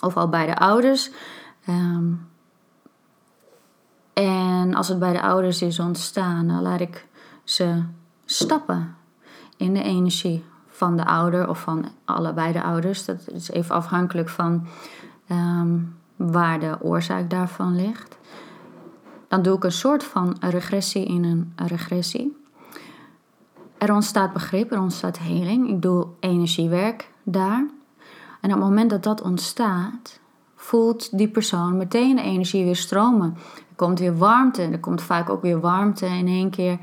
of 0.00 0.16
al 0.16 0.28
bij 0.28 0.46
de 0.46 0.56
ouders. 0.56 1.10
En 4.12 4.74
als 4.74 4.88
het 4.88 4.98
bij 4.98 5.12
de 5.12 5.22
ouders 5.22 5.62
is 5.62 5.78
ontstaan, 5.78 6.46
dan 6.46 6.62
laat 6.62 6.80
ik 6.80 7.08
ze 7.50 7.82
stappen 8.24 8.96
in 9.56 9.74
de 9.74 9.82
energie 9.82 10.44
van 10.66 10.96
de 10.96 11.04
ouder 11.04 11.48
of 11.48 11.60
van 11.60 11.84
allebei 12.04 12.52
de 12.52 12.62
ouders. 12.62 13.04
Dat 13.04 13.28
is 13.32 13.50
even 13.50 13.74
afhankelijk 13.74 14.28
van 14.28 14.66
um, 15.30 15.96
waar 16.16 16.60
de 16.60 16.76
oorzaak 16.80 17.30
daarvan 17.30 17.76
ligt. 17.76 18.18
Dan 19.28 19.42
doe 19.42 19.56
ik 19.56 19.64
een 19.64 19.72
soort 19.72 20.04
van 20.04 20.36
regressie 20.40 21.04
in 21.04 21.24
een 21.24 21.52
regressie. 21.66 22.36
Er 23.78 23.92
ontstaat 23.92 24.32
begrip, 24.32 24.72
er 24.72 24.80
ontstaat 24.80 25.18
heling. 25.18 25.68
Ik 25.68 25.82
doe 25.82 26.06
energiewerk 26.20 27.10
daar. 27.22 27.66
En 28.40 28.50
op 28.50 28.56
het 28.56 28.68
moment 28.68 28.90
dat 28.90 29.02
dat 29.02 29.22
ontstaat, 29.22 30.20
voelt 30.54 31.18
die 31.18 31.28
persoon 31.28 31.76
meteen 31.76 32.16
de 32.16 32.22
energie 32.22 32.64
weer 32.64 32.76
stromen. 32.76 33.34
Er 33.54 33.76
komt 33.76 33.98
weer 33.98 34.16
warmte. 34.16 34.62
Er 34.62 34.80
komt 34.80 35.02
vaak 35.02 35.30
ook 35.30 35.42
weer 35.42 35.60
warmte 35.60 36.06
in 36.06 36.26
één 36.26 36.50
keer 36.50 36.78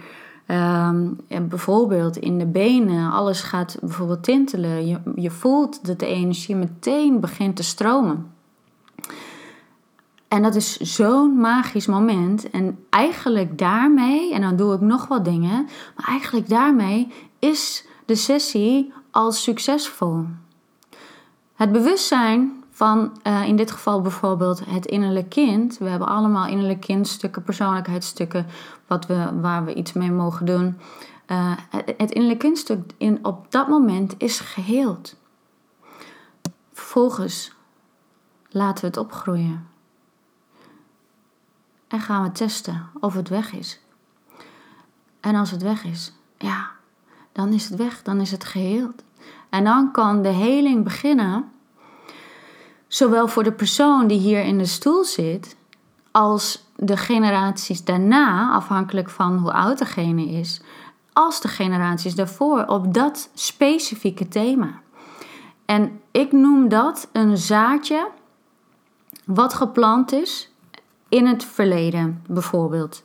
Um, 0.51 1.17
bijvoorbeeld 1.49 2.17
in 2.17 2.37
de 2.37 2.45
benen, 2.45 3.11
alles 3.11 3.41
gaat 3.41 3.77
bijvoorbeeld 3.81 4.23
tintelen. 4.23 4.87
Je, 4.87 4.99
je 5.15 5.31
voelt 5.31 5.85
dat 5.85 5.99
de 5.99 6.05
energie 6.05 6.55
meteen 6.55 7.19
begint 7.19 7.55
te 7.55 7.63
stromen. 7.63 8.31
En 10.27 10.41
dat 10.41 10.55
is 10.55 10.77
zo'n 10.77 11.39
magisch 11.39 11.85
moment. 11.85 12.49
En 12.49 12.85
eigenlijk 12.89 13.57
daarmee, 13.57 14.33
en 14.33 14.41
dan 14.41 14.55
doe 14.55 14.73
ik 14.73 14.81
nog 14.81 15.07
wat 15.07 15.25
dingen, 15.25 15.67
maar 15.95 16.07
eigenlijk 16.07 16.49
daarmee 16.49 17.11
is 17.39 17.85
de 18.05 18.15
sessie 18.15 18.93
al 19.11 19.31
succesvol. 19.31 20.25
Het 21.55 21.71
bewustzijn 21.71 22.56
van 22.77 23.19
uh, 23.23 23.47
in 23.47 23.55
dit 23.55 23.71
geval 23.71 24.01
bijvoorbeeld 24.01 24.65
het 24.65 24.85
innerlijk 24.85 25.29
kind. 25.29 25.77
We 25.77 25.89
hebben 25.89 26.07
allemaal 26.07 26.47
innerlijk 26.47 26.79
kindstukken, 26.79 27.43
persoonlijkheidsstukken, 27.43 28.45
wat 28.87 29.05
we, 29.05 29.39
waar 29.41 29.65
we 29.65 29.73
iets 29.73 29.93
mee 29.93 30.11
mogen 30.11 30.45
doen. 30.45 30.79
Uh, 31.27 31.51
het, 31.69 31.93
het 31.97 32.11
innerlijk 32.11 32.39
kindstuk 32.39 32.91
in, 32.97 33.25
op 33.25 33.51
dat 33.51 33.67
moment 33.67 34.15
is 34.17 34.39
geheeld. 34.39 35.15
Vervolgens 36.73 37.51
laten 38.49 38.81
we 38.81 38.87
het 38.87 38.97
opgroeien. 38.97 39.67
En 41.87 41.99
gaan 41.99 42.23
we 42.23 42.31
testen 42.31 42.89
of 42.99 43.13
het 43.13 43.29
weg 43.29 43.53
is. 43.53 43.79
En 45.19 45.35
als 45.35 45.51
het 45.51 45.61
weg 45.61 45.83
is, 45.83 46.13
ja, 46.37 46.71
dan 47.31 47.53
is 47.53 47.69
het 47.69 47.77
weg, 47.77 48.01
dan 48.03 48.21
is 48.21 48.31
het 48.31 48.43
geheeld. 48.43 49.03
En 49.49 49.63
dan 49.63 49.91
kan 49.91 50.21
de 50.21 50.29
heling 50.29 50.83
beginnen 50.83 51.51
Zowel 52.87 53.27
voor 53.27 53.43
de 53.43 53.51
persoon 53.51 54.07
die 54.07 54.19
hier 54.19 54.43
in 54.43 54.57
de 54.57 54.65
stoel 54.65 55.03
zit, 55.03 55.55
als 56.11 56.65
de 56.75 56.97
generaties 56.97 57.83
daarna, 57.83 58.51
afhankelijk 58.51 59.09
van 59.09 59.37
hoe 59.37 59.53
oud 59.53 59.77
degene 59.77 60.25
is, 60.25 60.61
als 61.13 61.41
de 61.41 61.47
generaties 61.47 62.15
daarvoor 62.15 62.65
op 62.65 62.93
dat 62.93 63.29
specifieke 63.33 64.27
thema. 64.27 64.81
En 65.65 66.01
ik 66.11 66.31
noem 66.31 66.69
dat 66.69 67.09
een 67.11 67.37
zaadje 67.37 68.07
wat 69.25 69.53
geplant 69.53 70.11
is 70.11 70.51
in 71.09 71.25
het 71.25 71.43
verleden, 71.43 72.23
bijvoorbeeld. 72.27 73.03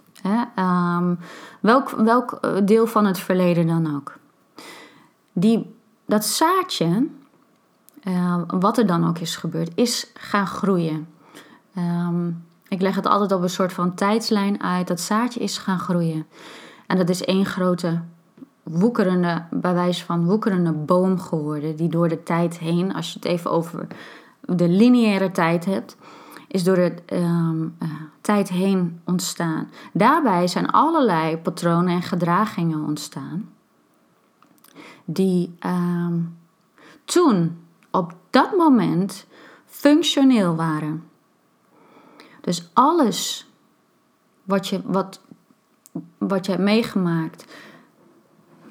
Um, 0.58 1.18
welk, 1.60 1.90
welk 1.90 2.38
deel 2.66 2.86
van 2.86 3.04
het 3.04 3.18
verleden 3.18 3.66
dan 3.66 3.96
ook. 3.96 4.18
Die, 5.32 5.74
dat 6.06 6.24
zaadje 6.24 7.06
uh, 8.04 8.42
wat 8.46 8.78
er 8.78 8.86
dan 8.86 9.08
ook 9.08 9.18
is 9.18 9.36
gebeurd, 9.36 9.70
is 9.74 10.10
gaan 10.14 10.46
groeien. 10.46 11.08
Um, 11.78 12.44
ik 12.68 12.80
leg 12.80 12.94
het 12.94 13.06
altijd 13.06 13.32
op 13.32 13.42
een 13.42 13.50
soort 13.50 13.72
van 13.72 13.94
tijdslijn 13.94 14.62
uit. 14.62 14.86
Dat 14.88 15.00
zaadje 15.00 15.40
is 15.40 15.58
gaan 15.58 15.78
groeien. 15.78 16.26
En 16.86 16.96
dat 16.96 17.08
is 17.08 17.24
één 17.24 17.46
grote 17.46 18.00
woekerende, 18.62 19.44
bij 19.50 19.74
wijze 19.74 20.04
van 20.04 20.24
woekerende 20.24 20.72
boom 20.72 21.20
geworden. 21.20 21.76
Die 21.76 21.88
door 21.88 22.08
de 22.08 22.22
tijd 22.22 22.58
heen, 22.58 22.94
als 22.94 23.08
je 23.08 23.14
het 23.14 23.24
even 23.24 23.50
over 23.50 23.86
de 24.40 24.68
lineaire 24.68 25.30
tijd 25.30 25.64
hebt, 25.64 25.96
is 26.48 26.64
door 26.64 26.76
de 26.76 26.94
um, 27.12 27.76
uh, 27.82 27.88
tijd 28.20 28.48
heen 28.48 29.00
ontstaan. 29.04 29.70
Daarbij 29.92 30.46
zijn 30.46 30.70
allerlei 30.70 31.38
patronen 31.38 31.94
en 31.94 32.02
gedragingen 32.02 32.84
ontstaan. 32.84 33.48
Die 35.04 35.54
toen 37.04 37.56
op 37.92 38.14
dat 38.30 38.56
moment 38.56 39.26
functioneel 39.66 40.56
waren. 40.56 41.04
Dus 42.40 42.70
alles 42.72 43.50
wat 44.44 44.68
je, 44.68 44.80
wat, 44.84 45.20
wat 46.18 46.46
je 46.46 46.52
hebt 46.52 46.64
meegemaakt 46.64 47.44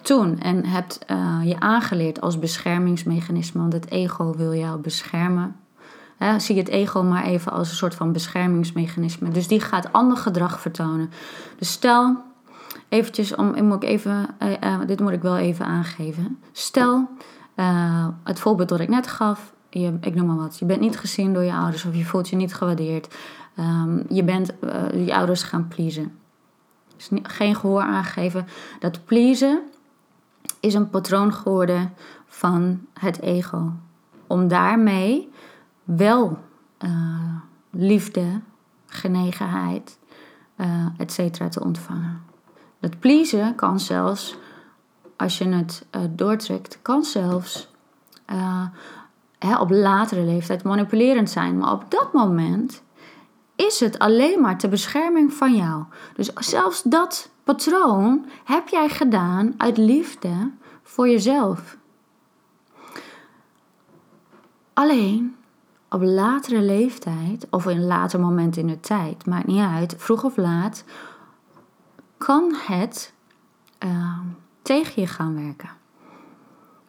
toen 0.02 0.40
en 0.40 0.66
hebt 0.66 1.00
uh, 1.12 1.40
je 1.44 1.60
aangeleerd 1.60 2.22
als 2.22 2.40
beschermingsmechanisme, 2.40 3.60
want 3.60 3.74
het 3.74 3.90
ego 3.90 4.36
wil 4.36 4.54
jou 4.54 4.80
beschermen. 4.80 5.56
Zie 6.38 6.58
het 6.58 6.68
ego 6.68 7.04
maar 7.04 7.24
even 7.24 7.52
als 7.52 7.70
een 7.70 7.76
soort 7.76 7.96
van 7.96 8.12
beschermingsmechanisme. 8.12 9.30
Dus 9.30 9.48
die 9.48 9.60
gaat 9.60 9.94
ander 9.94 10.18
gedrag 10.18 10.60
vertonen. 10.60 11.10
Dus 11.58 11.72
stel, 11.72 12.18
eventjes, 12.90 13.36
om, 13.36 13.64
moet 13.64 13.84
ik 13.84 13.90
even, 13.90 14.28
uh, 14.40 14.50
uh, 14.64 14.80
dit 14.88 15.00
moet 15.00 15.12
ik 15.12 15.22
wel 15.22 15.38
even 15.38 15.66
aangeven. 15.66 16.40
Stel, 16.52 17.10
het 18.24 18.40
voorbeeld 18.40 18.70
dat 18.70 18.80
ik 18.80 18.90
net 18.90 19.08
gaf, 19.08 19.54
je, 19.70 19.98
ik 20.02 20.16
noem 20.16 20.28
maar 20.28 20.36
wat, 20.36 20.60
je 20.60 20.66
bent 20.66 20.80
niet 20.80 21.00
gezien 21.00 21.34
door 21.34 21.44
je 21.44 21.54
ouders 21.54 21.86
of 21.86 21.96
je 21.96 22.06
voelt 22.06 22.30
je 22.30 22.36
niet 22.36 22.54
gewaardeerd. 22.54 23.16
Um, 23.60 24.04
je 24.10 24.24
bent 24.24 24.54
je 24.94 25.16
ouders 25.16 25.44
gaan 25.44 25.68
pleasen. 25.68 26.18
Dus 26.96 27.10
geen 27.24 27.56
gehoor 27.56 27.82
aangeven. 27.82 28.48
Dat 28.80 29.06
pleasen 29.06 29.62
is 30.60 30.74
een 30.74 30.90
patroon 30.90 31.34
geworden 31.34 31.94
van 32.26 32.86
het 32.94 33.22
ego. 33.22 33.74
Om 34.28 34.48
daarmee 34.48 35.30
wel 35.84 36.38
uh, 36.80 36.90
liefde, 37.70 38.26
genegenheid, 38.86 39.98
uh, 40.58 40.86
et 40.98 41.12
cetera 41.12 41.50
te 41.50 41.64
ontvangen. 41.64 42.22
Dat 42.80 43.00
pleasen 43.00 43.56
kan 43.56 43.80
zelfs, 43.80 44.38
als 45.22 45.38
je 45.38 45.48
het 45.48 45.86
uh, 45.96 46.02
doortrekt, 46.10 46.80
kan 46.82 47.04
zelfs 47.04 47.70
hè, 49.38 49.60
op 49.60 49.70
latere 49.70 50.22
leeftijd 50.22 50.64
manipulerend 50.64 51.30
zijn. 51.30 51.58
Maar 51.58 51.72
op 51.72 51.92
dat 51.92 52.14
moment 52.14 52.84
is 53.56 53.80
het 53.80 54.00
alleen 54.00 54.42
maar 54.42 54.58
ter 54.58 54.70
bescherming 54.70 55.34
van 55.34 55.56
jou. 55.56 55.84
Dus 56.16 56.34
zelfs 56.34 56.84
dat 56.84 57.30
patroon 57.44 58.26
heb 58.44 58.68
jij 58.68 58.90
gedaan 58.90 59.54
uit 59.58 59.78
liefde 59.78 60.52
voor 60.84 61.10
jezelf. 61.10 61.78
Alleen 64.74 65.36
op 65.90 66.02
latere 66.02 66.62
leeftijd, 66.62 67.48
of 67.50 67.66
in 67.66 67.78
een 67.78 67.88
later 67.88 68.20
moment 68.20 68.58
in 68.58 68.68
de 68.68 68.80
tijd, 68.80 69.26
maakt 69.26 69.48
niet 69.48 69.66
uit, 69.66 69.96
vroeg 69.98 70.24
of 70.24 70.38
laat, 70.38 70.84
kan 72.18 72.56
het 72.68 73.14
uh, 73.84 74.20
tegen 74.62 75.02
je 75.02 75.08
gaan 75.08 75.46
werken. 75.46 75.70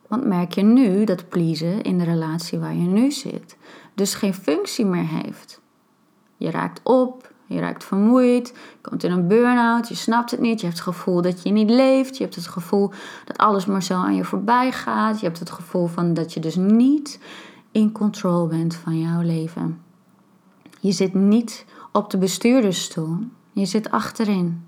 Want 0.09 0.27
merk 0.27 0.53
je 0.53 0.63
nu 0.63 1.05
dat 1.05 1.29
pleasen 1.29 1.83
in 1.83 1.99
de 1.99 2.05
relatie 2.05 2.59
waar 2.59 2.75
je 2.75 2.87
nu 2.87 3.11
zit, 3.11 3.57
dus 3.95 4.15
geen 4.15 4.35
functie 4.35 4.85
meer 4.85 5.09
heeft. 5.09 5.61
Je 6.37 6.51
raakt 6.51 6.81
op, 6.83 7.33
je 7.47 7.61
raakt 7.61 7.85
vermoeid, 7.85 8.49
je 8.49 8.89
komt 8.89 9.05
in 9.05 9.11
een 9.11 9.29
burn-out, 9.29 9.89
je 9.89 9.95
snapt 9.95 10.31
het 10.31 10.41
niet, 10.41 10.61
je 10.61 10.67
hebt 10.67 10.79
het 10.79 10.89
gevoel 10.89 11.23
dat 11.23 11.43
je 11.43 11.51
niet 11.51 11.71
leeft, 11.71 12.17
je 12.17 12.23
hebt 12.23 12.35
het 12.35 12.47
gevoel 12.47 12.91
dat 13.25 13.39
alles 13.39 13.67
maar 13.67 13.83
zo 13.83 13.95
aan 13.95 14.15
je 14.15 14.25
voorbij 14.25 14.73
gaat, 14.73 15.21
je 15.21 15.27
hebt 15.27 15.39
het 15.39 15.51
gevoel 15.51 15.87
van 15.87 16.15
dat 16.15 16.33
je 16.33 16.41
dus 16.41 16.57
niet 16.57 17.21
in 17.71 17.93
control 17.93 18.47
bent 18.47 18.75
van 18.75 19.01
jouw 19.01 19.21
leven. 19.21 19.83
Je 20.81 20.93
zit 20.93 21.15
niet 21.15 21.65
op 21.93 22.11
de 22.11 22.19
bestuurdersstoel, 22.19 23.19
je 23.53 23.67
zit 23.67 23.91
achterin 23.91 24.65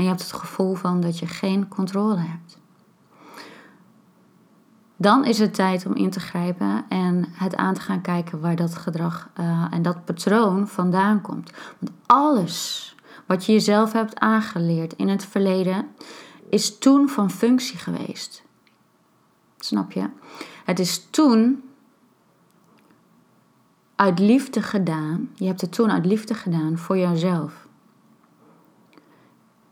en 0.00 0.06
je 0.06 0.12
hebt 0.12 0.30
het 0.30 0.40
gevoel 0.40 0.74
van 0.74 1.00
dat 1.00 1.18
je 1.18 1.26
geen 1.26 1.68
controle 1.68 2.16
hebt 2.16 2.60
dan 5.00 5.24
is 5.24 5.38
het 5.38 5.54
tijd 5.54 5.86
om 5.86 5.94
in 5.94 6.10
te 6.10 6.20
grijpen 6.20 6.84
en 6.88 7.24
het 7.32 7.56
aan 7.56 7.74
te 7.74 7.80
gaan 7.80 8.00
kijken 8.00 8.40
waar 8.40 8.56
dat 8.56 8.74
gedrag 8.74 9.28
uh, 9.40 9.66
en 9.70 9.82
dat 9.82 10.04
patroon 10.04 10.68
vandaan 10.68 11.20
komt. 11.20 11.50
Want 11.78 11.92
alles 12.06 12.94
wat 13.26 13.46
je 13.46 13.52
jezelf 13.52 13.92
hebt 13.92 14.18
aangeleerd 14.18 14.92
in 14.92 15.08
het 15.08 15.24
verleden 15.24 15.86
is 16.48 16.78
toen 16.78 17.08
van 17.08 17.30
functie 17.30 17.78
geweest. 17.78 18.42
Snap 19.58 19.92
je? 19.92 20.08
Het 20.64 20.78
is 20.78 21.06
toen 21.10 21.62
uit 23.94 24.18
liefde 24.18 24.62
gedaan. 24.62 25.30
Je 25.34 25.46
hebt 25.46 25.60
het 25.60 25.72
toen 25.72 25.90
uit 25.90 26.06
liefde 26.06 26.34
gedaan 26.34 26.78
voor 26.78 26.98
jouzelf. 26.98 27.68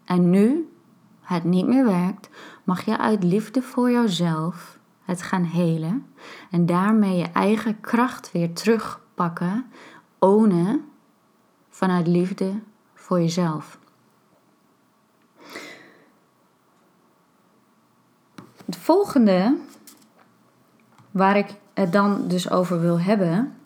En 0.09 0.31
nu 0.31 0.73
het 1.21 1.45
niet 1.45 1.67
meer 1.67 1.85
werkt, 1.85 2.29
mag 2.65 2.85
je 2.85 2.99
uit 2.99 3.25
liefde 3.25 3.63
voor 3.63 3.91
jouzelf 3.91 4.79
het 5.03 5.23
gaan 5.23 5.43
helen 5.43 6.07
en 6.51 6.67
daarmee 6.67 7.17
je 7.17 7.25
eigen 7.33 7.81
kracht 7.81 8.33
weer 8.33 8.53
terugpakken, 8.53 9.67
ownen 10.19 10.85
vanuit 11.69 12.07
liefde 12.07 12.61
voor 12.95 13.21
jezelf. 13.21 13.79
Het 18.65 18.77
volgende 18.77 19.57
waar 21.11 21.37
ik 21.37 21.55
het 21.75 21.93
dan 21.93 22.29
dus 22.29 22.51
over 22.51 22.81
wil 22.81 23.01
hebben 23.01 23.57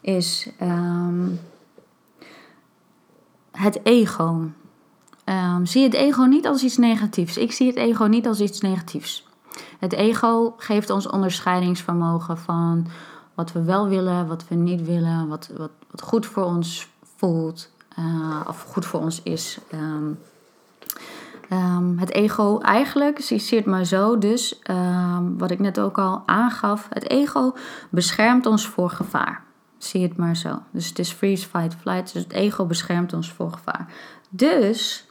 is 0.00 0.50
um, 0.60 1.40
het 3.50 3.80
ego. 3.82 4.50
Um, 5.24 5.66
zie 5.66 5.82
het 5.82 5.94
ego 5.94 6.22
niet 6.22 6.46
als 6.46 6.62
iets 6.62 6.76
negatiefs. 6.76 7.36
Ik 7.36 7.52
zie 7.52 7.66
het 7.66 7.76
ego 7.76 8.04
niet 8.04 8.26
als 8.26 8.40
iets 8.40 8.60
negatiefs. 8.60 9.26
Het 9.78 9.92
ego 9.92 10.54
geeft 10.56 10.90
ons 10.90 11.06
onderscheidingsvermogen 11.06 12.38
van 12.38 12.86
wat 13.34 13.52
we 13.52 13.62
wel 13.62 13.88
willen, 13.88 14.26
wat 14.26 14.44
we 14.48 14.54
niet 14.54 14.86
willen, 14.86 15.28
wat, 15.28 15.50
wat, 15.56 15.70
wat 15.90 16.02
goed 16.02 16.26
voor 16.26 16.44
ons 16.44 16.88
voelt 17.16 17.70
uh, 17.98 18.40
of 18.46 18.62
goed 18.62 18.86
voor 18.86 19.00
ons 19.00 19.22
is. 19.22 19.58
Um, 19.74 20.18
um, 21.52 21.98
het 21.98 22.12
ego 22.12 22.58
eigenlijk, 22.58 23.28
het 23.28 23.64
maar 23.64 23.84
zo, 23.84 24.18
dus 24.18 24.58
wat 25.36 25.50
ik 25.50 25.58
net 25.58 25.80
ook 25.80 25.98
al 25.98 26.22
aangaf, 26.26 26.86
het 26.90 27.10
ego 27.10 27.54
beschermt 27.90 28.46
ons 28.46 28.66
voor 28.66 28.90
gevaar. 28.90 29.42
Zie 29.78 30.02
het 30.02 30.16
maar 30.16 30.36
zo. 30.36 30.62
Dus 30.70 30.88
het 30.88 30.98
is 30.98 31.12
freeze, 31.12 31.48
fight, 31.48 31.74
flight. 31.80 32.12
Dus 32.12 32.22
het 32.22 32.32
ego 32.32 32.64
beschermt 32.64 33.12
ons 33.12 33.32
voor 33.32 33.52
gevaar. 33.52 33.86
Dus 34.28 35.03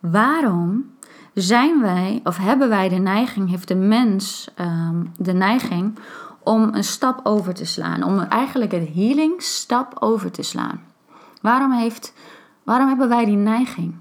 waarom 0.00 0.94
zijn 1.34 1.80
wij, 1.80 2.20
of 2.24 2.36
hebben 2.36 2.68
wij 2.68 2.88
de 2.88 2.96
neiging, 2.96 3.50
heeft 3.50 3.68
de 3.68 3.74
mens 3.74 4.48
um, 4.60 5.12
de 5.16 5.32
neiging 5.32 5.98
om 6.42 6.74
een 6.74 6.84
stap 6.84 7.20
over 7.22 7.54
te 7.54 7.64
slaan. 7.64 8.02
Om 8.02 8.18
eigenlijk 8.18 8.72
het 8.72 8.88
healing 8.94 9.42
stap 9.42 9.96
over 9.98 10.30
te 10.30 10.42
slaan. 10.42 10.80
Waarom, 11.42 11.72
heeft, 11.72 12.12
waarom 12.62 12.88
hebben 12.88 13.08
wij 13.08 13.24
die 13.24 13.36
neiging? 13.36 13.94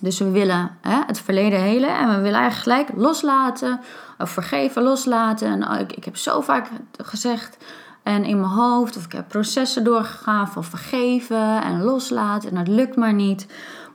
Dus 0.00 0.18
we 0.18 0.30
willen 0.30 0.76
hè, 0.80 0.98
het 1.06 1.20
verleden 1.20 1.60
helen 1.60 1.98
en 1.98 2.08
we 2.08 2.20
willen 2.20 2.40
eigenlijk 2.40 2.62
gelijk 2.62 3.02
loslaten 3.02 3.80
of 4.18 4.30
vergeven, 4.30 4.82
loslaten. 4.82 5.48
En 5.48 5.68
oh, 5.68 5.80
ik, 5.80 5.92
ik 5.92 6.04
heb 6.04 6.16
zo 6.16 6.40
vaak 6.40 6.68
gezegd 7.02 7.56
en 8.02 8.24
in 8.24 8.40
mijn 8.40 8.52
hoofd 8.52 8.96
of 8.96 9.04
ik 9.04 9.12
heb 9.12 9.28
processen 9.28 9.84
doorgegaan 9.84 10.48
van 10.48 10.64
vergeven 10.64 11.62
en 11.62 11.82
loslaten 11.82 12.50
en 12.50 12.56
het 12.56 12.68
lukt 12.68 12.96
maar 12.96 13.14
niet. 13.14 13.46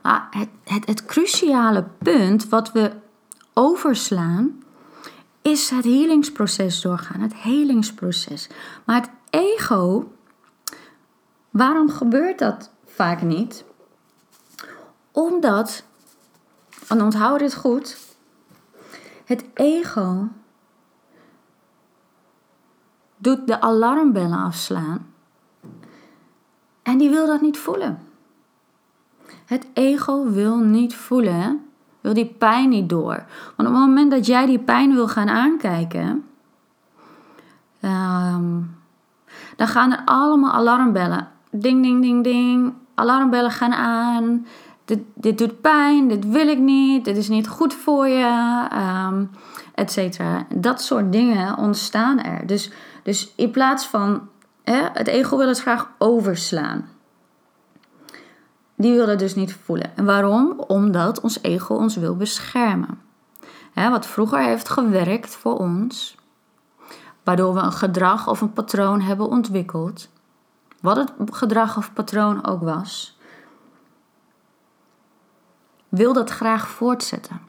Maar 0.06 0.26
het, 0.30 0.48
het, 0.64 0.86
het 0.86 1.04
cruciale 1.04 1.84
punt 1.98 2.48
wat 2.48 2.72
we 2.72 2.92
overslaan, 3.52 4.62
is 5.42 5.70
het 5.70 5.84
helingsproces 5.84 6.80
doorgaan. 6.80 7.20
Het 7.20 7.34
helingsproces. 7.34 8.48
Maar 8.84 9.00
het 9.00 9.10
ego, 9.30 10.12
waarom 11.50 11.90
gebeurt 11.90 12.38
dat 12.38 12.70
vaak 12.84 13.22
niet? 13.22 13.64
Omdat, 15.12 15.84
en 16.88 17.02
onthoud 17.02 17.38
dit 17.38 17.54
goed, 17.54 17.98
het 19.24 19.44
ego 19.54 20.28
doet 23.16 23.46
de 23.46 23.60
alarmbellen 23.60 24.38
afslaan. 24.38 25.14
En 26.82 26.98
die 26.98 27.10
wil 27.10 27.26
dat 27.26 27.40
niet 27.40 27.58
voelen. 27.58 28.05
Het 29.46 29.66
ego 29.72 30.30
wil 30.30 30.58
niet 30.58 30.94
voelen, 30.94 31.64
wil 32.00 32.14
die 32.14 32.34
pijn 32.38 32.68
niet 32.68 32.88
door. 32.88 33.24
Want 33.56 33.68
op 33.68 33.74
het 33.74 33.84
moment 33.84 34.10
dat 34.10 34.26
jij 34.26 34.46
die 34.46 34.58
pijn 34.58 34.94
wil 34.94 35.08
gaan 35.08 35.28
aankijken, 35.28 36.24
ehm, 37.80 38.60
dan 39.56 39.66
gaan 39.66 39.92
er 39.92 40.02
allemaal 40.04 40.52
alarmbellen. 40.52 41.28
Ding, 41.50 41.82
ding, 41.82 42.02
ding, 42.02 42.24
ding. 42.24 42.72
Alarmbellen 42.94 43.50
gaan 43.50 43.72
aan. 43.72 44.46
Dit, 44.84 45.00
dit 45.14 45.38
doet 45.38 45.60
pijn, 45.60 46.08
dit 46.08 46.28
wil 46.28 46.48
ik 46.48 46.58
niet, 46.58 47.04
dit 47.04 47.16
is 47.16 47.28
niet 47.28 47.48
goed 47.48 47.74
voor 47.74 48.08
je, 48.08 48.64
um, 49.08 49.30
et 49.74 49.92
cetera. 49.92 50.46
Dat 50.54 50.82
soort 50.82 51.12
dingen 51.12 51.58
ontstaan 51.58 52.20
er. 52.20 52.46
Dus, 52.46 52.70
dus 53.02 53.32
in 53.36 53.50
plaats 53.50 53.86
van 53.86 54.28
hè, 54.64 54.88
het 54.92 55.06
ego 55.06 55.36
wil 55.36 55.48
het 55.48 55.60
graag 55.60 55.90
overslaan 55.98 56.88
die 58.76 58.94
wil 58.94 59.06
dat 59.06 59.18
dus 59.18 59.34
niet 59.34 59.54
voelen. 59.54 59.96
En 59.96 60.04
waarom? 60.04 60.60
Omdat 60.60 61.20
ons 61.20 61.42
ego 61.42 61.74
ons 61.74 61.96
wil 61.96 62.16
beschermen. 62.16 63.00
wat 63.74 64.06
vroeger 64.06 64.42
heeft 64.42 64.68
gewerkt 64.68 65.34
voor 65.34 65.58
ons, 65.58 66.16
waardoor 67.22 67.54
we 67.54 67.60
een 67.60 67.72
gedrag 67.72 68.28
of 68.28 68.40
een 68.40 68.52
patroon 68.52 69.00
hebben 69.00 69.28
ontwikkeld, 69.28 70.08
wat 70.80 70.96
het 70.96 71.12
gedrag 71.30 71.76
of 71.76 71.92
patroon 71.92 72.46
ook 72.46 72.62
was, 72.62 73.18
wil 75.88 76.12
dat 76.12 76.30
graag 76.30 76.68
voortzetten. 76.68 77.40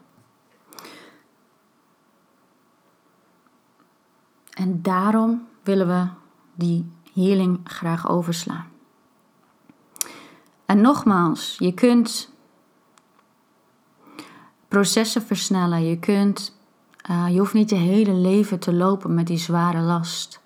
En 4.52 4.82
daarom 4.82 5.46
willen 5.62 5.86
we 5.86 6.06
die 6.54 6.92
healing 7.14 7.60
graag 7.64 8.08
overslaan. 8.08 8.77
En 10.68 10.80
nogmaals, 10.80 11.56
je 11.58 11.72
kunt 11.72 12.30
processen 14.68 15.22
versnellen. 15.22 15.86
Je, 15.86 15.98
kunt, 15.98 16.56
uh, 17.10 17.28
je 17.28 17.38
hoeft 17.38 17.52
niet 17.52 17.70
je 17.70 17.76
hele 17.76 18.12
leven 18.12 18.58
te 18.58 18.72
lopen 18.72 19.14
met 19.14 19.26
die 19.26 19.38
zware 19.38 19.80
last, 19.80 20.40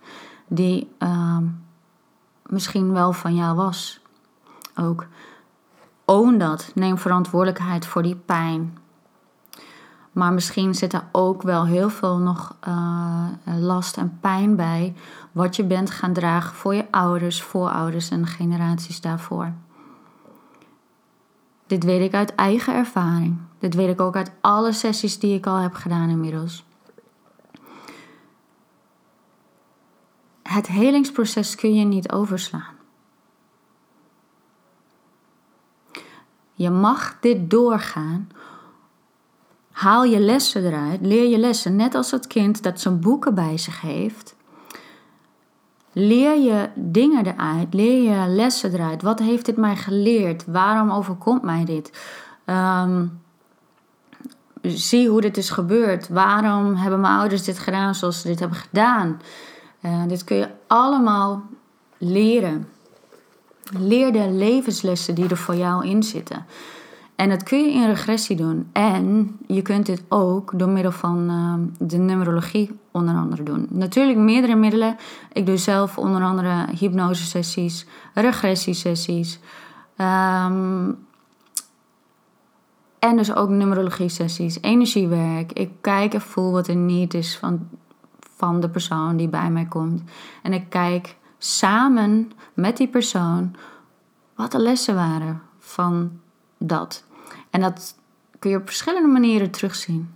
die 0.48 0.90
uh, 0.98 1.38
misschien 2.46 2.92
wel 2.92 3.12
van 3.12 3.34
jou 3.34 3.56
was. 3.56 4.00
Ook 4.76 5.06
own 6.04 6.38
dat. 6.38 6.70
Neem 6.74 6.98
verantwoordelijkheid 6.98 7.86
voor 7.86 8.02
die 8.02 8.16
pijn. 8.16 8.78
Maar 10.12 10.32
misschien 10.32 10.74
zit 10.74 10.92
er 10.92 11.04
ook 11.12 11.42
wel 11.42 11.66
heel 11.66 11.90
veel 11.90 12.18
nog 12.18 12.56
uh, 12.68 13.26
last 13.44 13.96
en 13.96 14.18
pijn 14.20 14.56
bij. 14.56 14.94
Wat 15.32 15.56
je 15.56 15.64
bent 15.64 15.90
gaan 15.90 16.12
dragen 16.12 16.54
voor 16.54 16.74
je 16.74 16.90
ouders, 16.90 17.42
voorouders 17.42 18.10
en 18.10 18.26
generaties 18.26 19.00
daarvoor. 19.00 19.52
Dit 21.72 21.84
weet 21.84 22.00
ik 22.00 22.14
uit 22.14 22.34
eigen 22.34 22.74
ervaring. 22.74 23.38
Dit 23.58 23.74
weet 23.74 23.88
ik 23.88 24.00
ook 24.00 24.16
uit 24.16 24.32
alle 24.40 24.72
sessies 24.72 25.18
die 25.18 25.34
ik 25.34 25.46
al 25.46 25.56
heb 25.56 25.74
gedaan 25.74 26.08
inmiddels. 26.08 26.64
Het 30.42 30.66
helingsproces 30.66 31.54
kun 31.54 31.74
je 31.74 31.84
niet 31.84 32.12
overslaan. 32.12 32.74
Je 36.52 36.70
mag 36.70 37.20
dit 37.20 37.50
doorgaan. 37.50 38.28
Haal 39.70 40.04
je 40.04 40.18
lessen 40.18 40.66
eruit, 40.66 41.00
leer 41.00 41.28
je 41.28 41.38
lessen, 41.38 41.76
net 41.76 41.94
als 41.94 42.10
het 42.10 42.26
kind 42.26 42.62
dat 42.62 42.80
zijn 42.80 43.00
boeken 43.00 43.34
bij 43.34 43.58
zich 43.58 43.80
heeft. 43.80 44.36
Leer 45.92 46.40
je 46.40 46.68
dingen 46.74 47.26
eruit, 47.26 47.74
leer 47.74 48.10
je 48.10 48.28
lessen 48.28 48.72
eruit. 48.72 49.02
Wat 49.02 49.18
heeft 49.18 49.46
dit 49.46 49.56
mij 49.56 49.76
geleerd? 49.76 50.44
Waarom 50.46 50.90
overkomt 50.90 51.42
mij 51.42 51.64
dit? 51.64 51.92
Um, 52.46 53.20
zie 54.62 55.08
hoe 55.08 55.20
dit 55.20 55.36
is 55.36 55.50
gebeurd. 55.50 56.08
Waarom 56.08 56.74
hebben 56.74 57.00
mijn 57.00 57.18
ouders 57.18 57.44
dit 57.44 57.58
gedaan 57.58 57.94
zoals 57.94 58.20
ze 58.20 58.26
dit 58.28 58.38
hebben 58.38 58.58
gedaan? 58.58 59.20
Uh, 59.80 60.02
dit 60.06 60.24
kun 60.24 60.36
je 60.36 60.48
allemaal 60.66 61.42
leren. 61.98 62.68
Leer 63.78 64.12
de 64.12 64.30
levenslessen 64.30 65.14
die 65.14 65.28
er 65.28 65.36
voor 65.36 65.56
jou 65.56 65.86
in 65.86 66.02
zitten. 66.02 66.46
En 67.16 67.28
dat 67.28 67.42
kun 67.42 67.58
je 67.58 67.72
in 67.72 67.86
regressie 67.86 68.36
doen. 68.36 68.68
En 68.72 69.36
je 69.46 69.62
kunt 69.62 69.86
dit 69.86 70.02
ook 70.08 70.58
door 70.58 70.68
middel 70.68 70.92
van 70.92 71.30
uh, 71.30 71.88
de 71.88 71.96
numerologie 71.96 72.78
onder 72.90 73.14
andere 73.14 73.42
doen. 73.42 73.66
Natuurlijk 73.70 74.18
meerdere 74.18 74.54
middelen. 74.54 74.96
Ik 75.32 75.46
doe 75.46 75.56
zelf 75.56 75.98
onder 75.98 76.22
andere 76.22 76.66
hypnosesessies, 76.78 77.86
regressiesessies. 78.14 79.40
Um, 79.96 80.98
en 82.98 83.16
dus 83.16 83.34
ook 83.34 83.48
numerologie-sessies, 83.48 84.58
energiewerk. 84.60 85.52
Ik 85.52 85.70
kijk 85.80 86.14
en 86.14 86.20
voel 86.20 86.52
wat 86.52 86.68
er 86.68 86.76
niet 86.76 87.14
is 87.14 87.36
van, 87.36 87.68
van 88.20 88.60
de 88.60 88.68
persoon 88.68 89.16
die 89.16 89.28
bij 89.28 89.50
mij 89.50 89.64
komt. 89.64 90.02
En 90.42 90.52
ik 90.52 90.64
kijk 90.68 91.16
samen 91.38 92.32
met 92.54 92.76
die 92.76 92.88
persoon 92.88 93.54
wat 94.34 94.52
de 94.52 94.58
lessen 94.58 94.94
waren 94.94 95.42
van 95.58 96.20
dat. 96.66 97.04
En 97.50 97.60
dat 97.60 97.94
kun 98.38 98.50
je 98.50 98.56
op 98.56 98.66
verschillende 98.66 99.08
manieren 99.08 99.50
terugzien. 99.50 100.10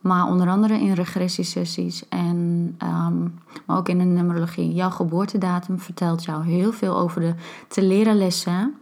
Maar 0.00 0.26
onder 0.26 0.48
andere 0.48 0.80
in 0.80 0.92
regressiesessies 0.92 2.08
en 2.08 2.76
um, 2.82 3.38
maar 3.66 3.76
ook 3.76 3.88
in 3.88 3.98
de 3.98 4.04
numerologie. 4.04 4.74
Jouw 4.74 4.90
geboortedatum 4.90 5.80
vertelt 5.80 6.24
jou 6.24 6.44
heel 6.44 6.72
veel 6.72 6.96
over 6.96 7.20
de 7.20 7.34
te 7.68 7.82
leren 7.82 8.18
lessen. 8.18 8.74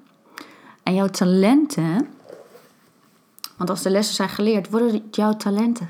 En 0.83 0.95
jouw 0.95 1.09
talenten 1.09 2.09
want 3.57 3.71
als 3.71 3.83
de 3.83 3.91
lessen 3.91 4.15
zijn 4.15 4.29
geleerd, 4.29 4.71
worden 4.71 4.93
het 4.93 5.17
jouw 5.17 5.37
talenten. 5.37 5.89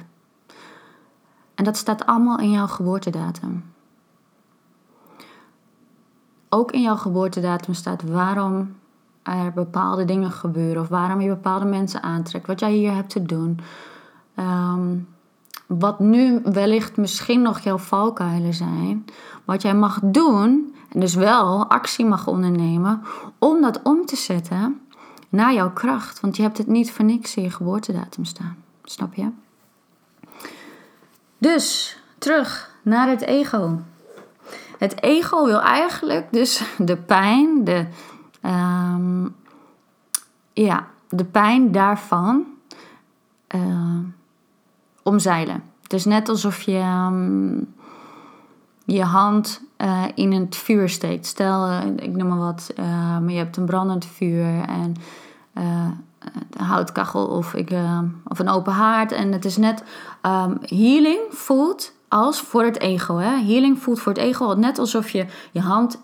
En 1.55 1.65
dat 1.65 1.77
staat 1.77 2.07
allemaal 2.07 2.39
in 2.39 2.51
jouw 2.51 2.67
geboortedatum. 2.67 3.73
Ook 6.49 6.73
in 6.73 6.83
jouw 6.83 6.97
geboortedatum 6.97 7.75
staat 7.75 8.03
waarom 8.03 8.77
er 9.25 9.53
bepaalde 9.53 10.05
dingen 10.05 10.31
gebeuren 10.31 10.83
of 10.83 10.89
waarom 10.89 11.21
je 11.21 11.29
bepaalde 11.29 11.65
mensen 11.65 12.03
aantrekt, 12.03 12.47
wat 12.47 12.61
jij 12.61 12.73
hier 12.73 12.95
hebt 12.95 13.11
te 13.11 13.23
doen. 13.23 13.59
Ehm, 14.35 14.97
wat 15.67 16.01
nu 16.01 16.41
wellicht 16.45 16.97
misschien 16.97 17.43
nog 17.43 17.61
jouw 17.61 17.79
valkuilen 17.79 18.55
zijn, 18.55 19.05
wat 19.45 19.63
jij 19.63 19.75
mag 19.75 20.01
doen 20.03 20.75
en 20.93 21.01
dus 21.01 21.15
wel 21.15 21.67
actie 21.67 22.05
mag 22.05 22.27
ondernemen 22.27 23.03
om 23.39 23.61
dat 23.61 23.81
om 23.83 24.07
te 24.07 24.17
zetten 24.17 24.81
naar 25.29 25.55
jouw 25.55 25.73
kracht. 25.73 26.21
Want 26.21 26.37
je 26.37 26.43
hebt 26.43 26.59
het 26.59 26.67
niet 26.67 26.93
voor 26.93 27.05
niks 27.05 27.37
in 27.37 27.43
je 27.43 27.51
geboortedatum 27.51 28.25
staan. 28.25 28.57
Snap 28.85 29.15
je? 29.15 29.29
Dus 31.39 31.99
terug 32.19 32.71
naar 32.83 33.09
het 33.09 33.23
ego. 33.23 33.81
Het 34.79 35.03
ego 35.03 35.45
wil 35.45 35.61
eigenlijk 35.61 36.27
dus 36.31 36.63
de 36.79 36.97
pijn, 36.97 37.65
de, 37.65 37.87
um, 38.47 39.37
ja, 40.53 40.87
de 41.09 41.25
pijn 41.25 41.73
daarvan 41.73 42.45
uh, 43.55 43.99
omzeilen. 45.03 45.63
Het 45.83 45.93
is 45.93 46.05
net 46.05 46.29
alsof 46.29 46.61
je 46.61 47.07
um, 47.07 47.75
je 48.85 49.03
hand 49.03 49.63
uh, 49.79 50.03
in 50.15 50.33
het 50.33 50.57
vuur 50.57 50.89
steekt. 50.89 51.27
Stel, 51.27 51.69
uh, 51.69 51.81
ik 51.97 52.17
noem 52.17 52.29
maar 52.29 52.39
wat, 52.39 52.73
maar 52.77 53.31
je 53.31 53.39
hebt 53.39 53.57
een 53.57 53.65
brandend 53.65 54.07
vuur 54.07 54.61
en 54.61 54.95
een 55.53 56.65
houtkachel 56.65 57.27
of, 57.27 57.55
ik, 57.55 57.75
of 58.25 58.39
een 58.39 58.49
open 58.49 58.73
haard. 58.73 59.13
En 59.13 59.33
het 59.33 59.45
is 59.45 59.57
net 59.57 59.83
healing 60.61 61.21
voelt 61.31 61.93
als 62.09 62.41
voor 62.41 62.65
het 62.65 62.81
ego. 62.81 63.17
Hè? 63.17 63.45
Healing 63.45 63.79
voelt 63.79 64.01
voor 64.01 64.13
het 64.13 64.21
ego 64.21 64.55
net 64.59 64.79
alsof 64.79 65.11
je 65.11 65.27
je 65.53 65.61
hand 65.61 66.03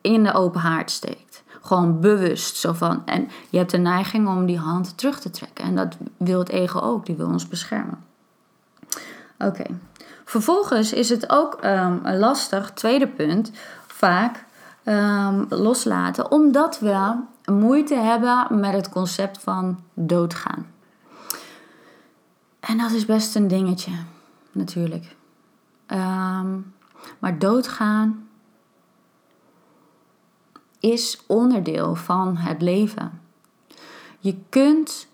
in 0.00 0.22
de 0.22 0.32
open 0.32 0.60
haard 0.60 0.90
steekt. 0.90 1.23
Gewoon 1.64 2.00
bewust. 2.00 2.56
Zo 2.56 2.72
van, 2.72 3.02
en 3.06 3.28
je 3.50 3.58
hebt 3.58 3.70
de 3.70 3.78
neiging 3.78 4.28
om 4.28 4.46
die 4.46 4.58
hand 4.58 4.98
terug 4.98 5.20
te 5.20 5.30
trekken. 5.30 5.64
En 5.64 5.74
dat 5.74 5.96
wil 6.16 6.38
het 6.38 6.48
ego 6.48 6.80
ook. 6.80 7.06
Die 7.06 7.16
wil 7.16 7.26
ons 7.26 7.48
beschermen. 7.48 8.04
Oké. 9.38 9.64
Vervolgens 10.24 10.92
is 10.92 11.08
het 11.08 11.30
ook 11.30 11.58
um, 11.64 12.00
lastig, 12.04 12.70
tweede 12.70 13.08
punt, 13.08 13.50
vaak 13.86 14.44
um, 14.84 15.46
loslaten. 15.48 16.30
Omdat 16.30 16.78
we 16.78 17.14
moeite 17.52 17.94
hebben 17.94 18.60
met 18.60 18.72
het 18.72 18.88
concept 18.88 19.42
van 19.42 19.80
doodgaan. 19.94 20.66
En 22.60 22.78
dat 22.78 22.90
is 22.90 23.04
best 23.04 23.34
een 23.34 23.48
dingetje, 23.48 23.92
natuurlijk. 24.52 25.16
Um, 25.86 26.74
maar 27.18 27.38
doodgaan 27.38 28.23
is 30.92 31.22
onderdeel 31.26 31.94
van 31.94 32.36
het 32.36 32.62
leven. 32.62 33.20
Je 34.18 34.36
kunt 34.48 35.08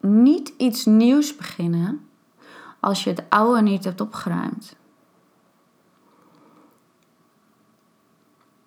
niet 0.00 0.52
iets 0.56 0.84
nieuws 0.84 1.36
beginnen 1.36 2.08
als 2.80 3.04
je 3.04 3.10
het 3.10 3.24
oude 3.28 3.62
niet 3.62 3.84
hebt 3.84 4.00
opgeruimd. 4.00 4.76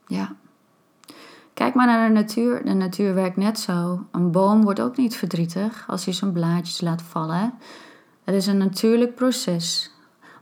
Ja. 0.07 0.35
Kijk 1.53 1.73
maar 1.73 1.85
naar 1.85 2.07
de 2.07 2.13
natuur. 2.13 2.65
De 2.65 2.73
natuur 2.73 3.13
werkt 3.13 3.37
net 3.37 3.59
zo. 3.59 4.05
Een 4.11 4.31
boom 4.31 4.63
wordt 4.63 4.81
ook 4.81 4.97
niet 4.97 5.15
verdrietig 5.15 5.85
als 5.87 6.05
hij 6.05 6.13
zijn 6.13 6.31
blaadjes 6.31 6.81
laat 6.81 7.01
vallen. 7.01 7.53
Het 8.23 8.35
is 8.35 8.47
een 8.47 8.57
natuurlijk 8.57 9.15
proces. 9.15 9.91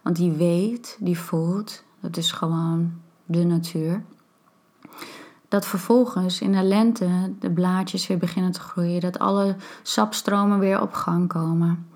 Want 0.01 0.15
die 0.15 0.31
weet, 0.31 0.97
die 0.99 1.19
voelt, 1.19 1.83
dat 1.99 2.17
is 2.17 2.31
gewoon 2.31 3.01
de 3.25 3.43
natuur. 3.43 4.03
Dat 5.47 5.65
vervolgens 5.65 6.41
in 6.41 6.51
de 6.51 6.63
lente 6.63 7.07
de 7.39 7.51
blaadjes 7.51 8.07
weer 8.07 8.17
beginnen 8.17 8.51
te 8.51 8.59
groeien. 8.59 9.01
Dat 9.01 9.19
alle 9.19 9.55
sapstromen 9.83 10.59
weer 10.59 10.81
op 10.81 10.93
gang 10.93 11.27
komen. 11.27 11.87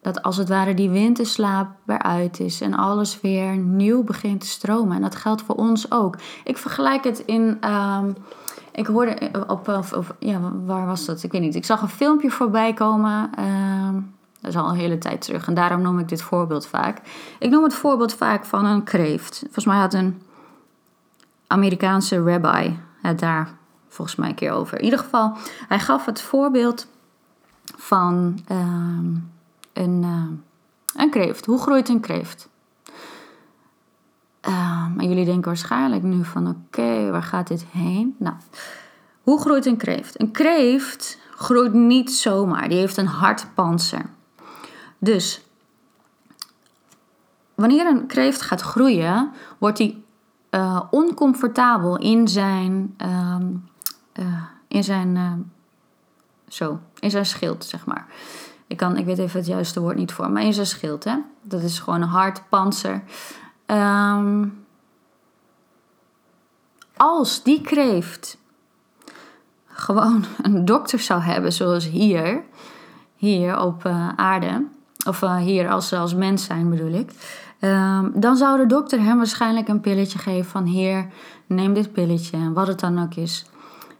Dat 0.00 0.22
als 0.22 0.36
het 0.36 0.48
ware 0.48 0.74
die 0.74 0.90
winterslaap 0.90 1.68
weer 1.84 2.02
uit 2.02 2.40
is 2.40 2.60
en 2.60 2.74
alles 2.74 3.20
weer 3.20 3.56
nieuw 3.56 4.02
begint 4.02 4.40
te 4.40 4.46
stromen. 4.46 4.96
En 4.96 5.02
dat 5.02 5.14
geldt 5.14 5.42
voor 5.42 5.54
ons 5.54 5.90
ook. 5.90 6.16
Ik 6.44 6.58
vergelijk 6.58 7.04
het 7.04 7.18
in. 7.18 7.56
Ehm, 7.60 8.10
ik 8.72 8.86
hoorde 8.86 9.30
op, 9.46 9.68
of, 9.68 9.92
of, 9.92 10.14
ja, 10.18 10.40
waar 10.64 10.86
was 10.86 11.04
dat? 11.04 11.22
Ik 11.22 11.32
weet 11.32 11.40
niet. 11.40 11.54
Ik 11.54 11.64
zag 11.64 11.82
een 11.82 11.88
filmpje 11.88 12.30
voorbij 12.30 12.72
komen. 12.72 13.30
Ehm, 13.36 13.94
Dat 14.40 14.52
is 14.52 14.58
al 14.58 14.68
een 14.68 14.76
hele 14.76 14.98
tijd 14.98 15.20
terug. 15.20 15.46
En 15.46 15.54
daarom 15.54 15.82
noem 15.82 15.98
ik 15.98 16.08
dit 16.08 16.22
voorbeeld 16.22 16.66
vaak. 16.66 17.00
Ik 17.38 17.50
noem 17.50 17.62
het 17.62 17.74
voorbeeld 17.74 18.14
vaak 18.14 18.44
van 18.44 18.64
een 18.64 18.82
kreeft. 18.82 19.38
Volgens 19.38 19.64
mij 19.64 19.76
had 19.76 19.94
een 19.94 20.22
Amerikaanse 21.54 22.22
rabbi 22.22 22.78
het 23.02 23.18
daar 23.18 23.54
volgens 23.88 24.16
mij 24.16 24.28
een 24.28 24.34
keer 24.34 24.52
over. 24.52 24.78
In 24.78 24.84
ieder 24.84 24.98
geval, 24.98 25.36
hij 25.68 25.78
gaf 25.78 26.04
het 26.04 26.20
voorbeeld 26.20 26.86
van 27.76 28.38
ehm, 28.46 29.14
een, 29.72 30.02
uh, 30.02 31.02
een 31.02 31.10
kreeft. 31.10 31.46
Hoe 31.46 31.60
groeit 31.60 31.88
een 31.88 32.00
kreeft? 32.00 32.48
Maar 34.94 35.04
jullie 35.04 35.24
denken 35.24 35.44
waarschijnlijk 35.44 36.02
nu 36.02 36.24
van 36.24 36.48
oké, 36.48 37.10
waar 37.10 37.22
gaat 37.22 37.46
dit 37.46 37.64
heen? 37.70 38.14
Nou, 38.18 38.34
hoe 39.22 39.40
groeit 39.40 39.66
een 39.66 39.76
kreeft? 39.76 40.20
Een 40.20 40.30
kreeft 40.30 41.18
groeit 41.30 41.72
niet 41.72 42.12
zomaar. 42.12 42.68
Die 42.68 42.78
heeft 42.78 42.96
een 42.96 43.06
hard 43.06 43.46
panzer. 43.54 44.04
Dus 44.98 45.44
wanneer 47.54 47.86
een 47.86 48.06
kreeft 48.06 48.40
gaat 48.40 48.60
groeien, 48.60 49.32
wordt 49.58 49.78
hij 49.78 50.02
uh, 50.54 50.80
oncomfortabel 50.90 51.96
in 51.96 52.28
zijn, 52.28 52.96
uh, 53.02 53.36
in 54.68 54.84
zijn, 54.84 55.16
uh, 55.16 55.32
zo, 56.48 56.80
in 56.98 57.10
zijn 57.10 57.26
schild, 57.26 57.64
zeg 57.64 57.86
maar. 57.86 58.06
Ik, 58.66 58.76
kan, 58.76 58.96
ik 58.96 59.04
weet 59.04 59.18
even 59.18 59.38
het 59.38 59.48
juiste 59.48 59.80
woord 59.80 59.96
niet 59.96 60.12
voor, 60.12 60.30
maar 60.30 60.42
in 60.42 60.54
zijn 60.54 60.66
schild. 60.66 61.04
Hè? 61.04 61.16
Dat 61.42 61.62
is 61.62 61.78
gewoon 61.78 62.02
een 62.02 62.08
hard 62.08 62.48
panzer. 62.48 63.02
Um, 63.66 64.64
als 66.96 67.42
die 67.42 67.60
kreeft 67.60 68.38
gewoon 69.66 70.24
een 70.42 70.64
dokter 70.64 70.98
zou 70.98 71.20
hebben, 71.20 71.52
zoals 71.52 71.88
hier, 71.88 72.42
hier 73.16 73.60
op 73.60 73.84
aarde, 74.16 74.66
of 75.06 75.20
hier 75.20 75.70
als, 75.70 75.92
als 75.92 76.14
mens 76.14 76.44
zijn 76.44 76.70
bedoel 76.70 76.92
ik, 76.92 77.10
um, 77.60 78.12
dan 78.20 78.36
zou 78.36 78.58
de 78.58 78.66
dokter 78.66 79.02
hem 79.02 79.16
waarschijnlijk 79.16 79.68
een 79.68 79.80
pilletje 79.80 80.18
geven 80.18 80.50
van 80.50 80.64
hier, 80.64 81.06
neem 81.46 81.74
dit 81.74 81.92
pilletje, 81.92 82.36
en 82.36 82.52
wat 82.52 82.66
het 82.66 82.80
dan 82.80 83.02
ook 83.02 83.14
is. 83.14 83.46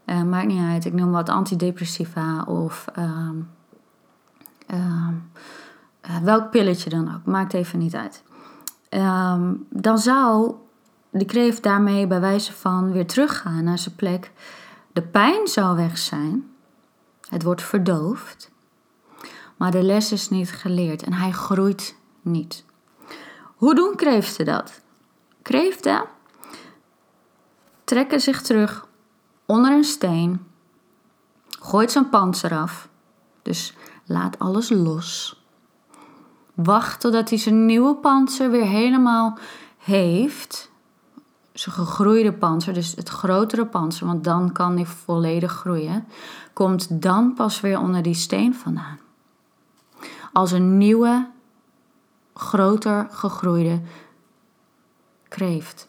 Uh, 0.05 0.23
maakt 0.23 0.47
niet 0.47 0.61
uit, 0.61 0.85
ik 0.85 0.93
noem 0.93 1.11
wat 1.11 1.29
antidepressiva 1.29 2.43
of 2.43 2.85
um, 2.99 3.51
welk 6.23 6.49
pilletje 6.49 6.89
dan 6.89 7.15
ook, 7.15 7.25
maakt 7.25 7.53
even 7.53 7.79
niet 7.79 7.95
uit. 7.95 8.23
Dan 9.69 9.97
zou 9.97 10.55
de 11.09 11.25
kreeft 11.25 11.63
daarmee 11.63 12.07
bij 12.07 12.19
wijze 12.19 12.53
van 12.53 12.91
weer 12.91 13.07
teruggaan 13.07 13.63
naar 13.63 13.77
zijn 13.77 13.95
plek. 13.95 14.31
De 14.93 15.01
pijn 15.01 15.47
zou 15.47 15.75
weg 15.75 15.97
zijn. 15.97 16.49
Het 17.29 17.43
wordt 17.43 17.61
verdoofd. 17.61 18.51
Maar 19.57 19.71
de 19.71 19.83
les 19.83 20.11
is 20.11 20.29
niet 20.29 20.51
geleerd 20.51 21.03
en 21.03 21.13
hij 21.13 21.31
groeit 21.31 21.95
niet. 22.21 22.63
Hoe 23.55 23.75
doen 23.75 23.95
kreeften 23.95 24.45
dat? 24.45 24.81
Kreeften 25.41 26.03
trekken 27.83 28.21
zich 28.21 28.41
terug 28.41 28.87
onder 29.45 29.71
een 29.71 29.83
steen, 29.83 30.45
gooit 31.59 31.91
zijn 31.91 32.09
panzer 32.09 32.57
af, 32.57 32.89
dus 33.41 33.73
laat 34.05 34.39
alles 34.39 34.69
los. 34.69 35.43
Wacht 36.53 36.99
totdat 36.99 37.29
hij 37.29 37.37
zijn 37.37 37.65
nieuwe 37.65 37.95
panzer 37.95 38.51
weer 38.51 38.65
helemaal 38.65 39.37
heeft. 39.77 40.71
Zijn 41.53 41.75
gegroeide 41.75 42.33
panzer, 42.33 42.73
dus 42.73 42.95
het 42.95 43.09
grotere 43.09 43.65
panzer, 43.65 44.07
want 44.07 44.23
dan 44.23 44.51
kan 44.51 44.75
hij 44.75 44.85
volledig 44.85 45.51
groeien. 45.51 46.07
Komt 46.53 47.01
dan 47.01 47.33
pas 47.33 47.61
weer 47.61 47.79
onder 47.79 48.01
die 48.01 48.13
steen 48.13 48.55
vandaan. 48.55 48.99
Als 50.33 50.51
een 50.51 50.77
nieuwe, 50.77 51.27
groter 52.35 53.07
gegroeide 53.11 53.81
kreeft. 55.27 55.87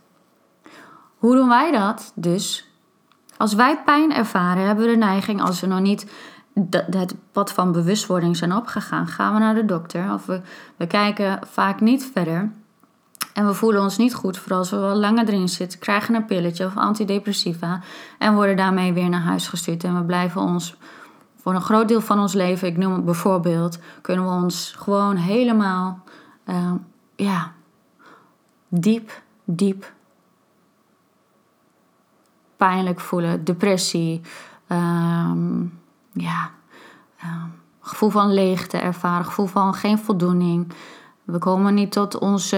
Hoe 1.17 1.37
doen 1.37 1.49
wij 1.49 1.73
dat? 1.73 2.13
Dus 2.15 2.69
als 3.37 3.55
wij 3.55 3.83
pijn 3.85 4.13
ervaren, 4.13 4.67
hebben 4.67 4.85
we 4.85 4.91
de 4.91 4.97
neiging, 4.97 5.43
als 5.43 5.61
we 5.61 5.67
nog 5.67 5.81
niet 5.81 6.07
het 6.91 7.15
pad 7.33 7.53
van 7.53 7.73
bewustwording 7.73 8.37
zijn 8.37 8.55
opgegaan, 8.55 9.07
gaan 9.07 9.35
we 9.35 9.39
naar 9.39 9.55
de 9.55 9.65
dokter. 9.65 10.13
Of 10.13 10.27
we, 10.27 10.41
we 10.77 10.87
kijken 10.87 11.39
vaak 11.51 11.81
niet 11.81 12.11
verder. 12.13 12.51
En 13.33 13.47
we 13.47 13.55
voelen 13.55 13.83
ons 13.83 13.97
niet 13.97 14.15
goed, 14.15 14.39
vooral 14.39 14.59
als 14.59 14.71
we 14.71 14.77
wel 14.77 14.97
langer 14.97 15.29
erin 15.29 15.49
zitten, 15.49 15.79
krijgen 15.79 16.15
een 16.15 16.25
pilletje 16.25 16.67
of 16.67 16.77
antidepressiva 16.77 17.81
en 18.19 18.35
worden 18.35 18.57
daarmee 18.57 18.93
weer 18.93 19.09
naar 19.09 19.21
huis 19.21 19.49
gestuurd. 19.49 19.85
En 19.85 19.95
we 19.95 20.05
blijven 20.05 20.41
ons 20.41 20.77
voor 21.41 21.55
een 21.55 21.61
groot 21.61 21.89
deel 21.89 22.01
van 22.01 22.19
ons 22.19 22.33
leven, 22.33 22.69
ik 22.69 22.77
noem 22.77 22.93
het 22.93 23.05
bijvoorbeeld, 23.05 23.79
kunnen 24.01 24.25
we 24.25 24.31
ons 24.31 24.75
gewoon 24.79 25.17
helemaal, 25.17 26.03
uh, 26.47 26.73
ja, 27.17 27.53
diep, 28.69 29.23
diep 29.45 29.93
pijnlijk 32.57 33.01
voelen. 33.01 33.45
Depressie, 33.45 34.21
um, 34.69 35.79
ja, 36.13 36.51
uh, 37.25 37.45
gevoel 37.81 38.11
van 38.11 38.33
leegte 38.33 38.79
ervaren, 38.79 39.25
gevoel 39.25 39.47
van 39.47 39.75
geen 39.75 39.99
voldoening. 39.99 40.73
We 41.25 41.39
komen 41.39 41.75
niet 41.75 41.93
tot 41.93 42.19
ons 42.19 42.55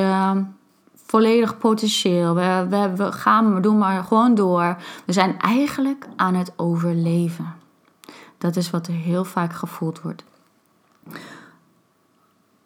volledig 1.09 1.59
potentieel. 1.59 2.35
We, 2.35 2.67
we, 2.69 2.93
we, 2.97 3.13
gaan, 3.13 3.55
we 3.55 3.61
doen 3.61 3.79
maar 3.79 4.05
gewoon 4.05 4.35
door. 4.35 4.77
We 5.05 5.13
zijn 5.13 5.39
eigenlijk 5.39 6.09
aan 6.17 6.35
het 6.35 6.53
overleven. 6.57 7.55
Dat 8.39 8.57
is 8.57 8.71
wat 8.71 8.87
er 8.87 8.93
heel 8.93 9.25
vaak 9.25 9.53
gevoeld 9.53 10.01
wordt. 10.01 10.25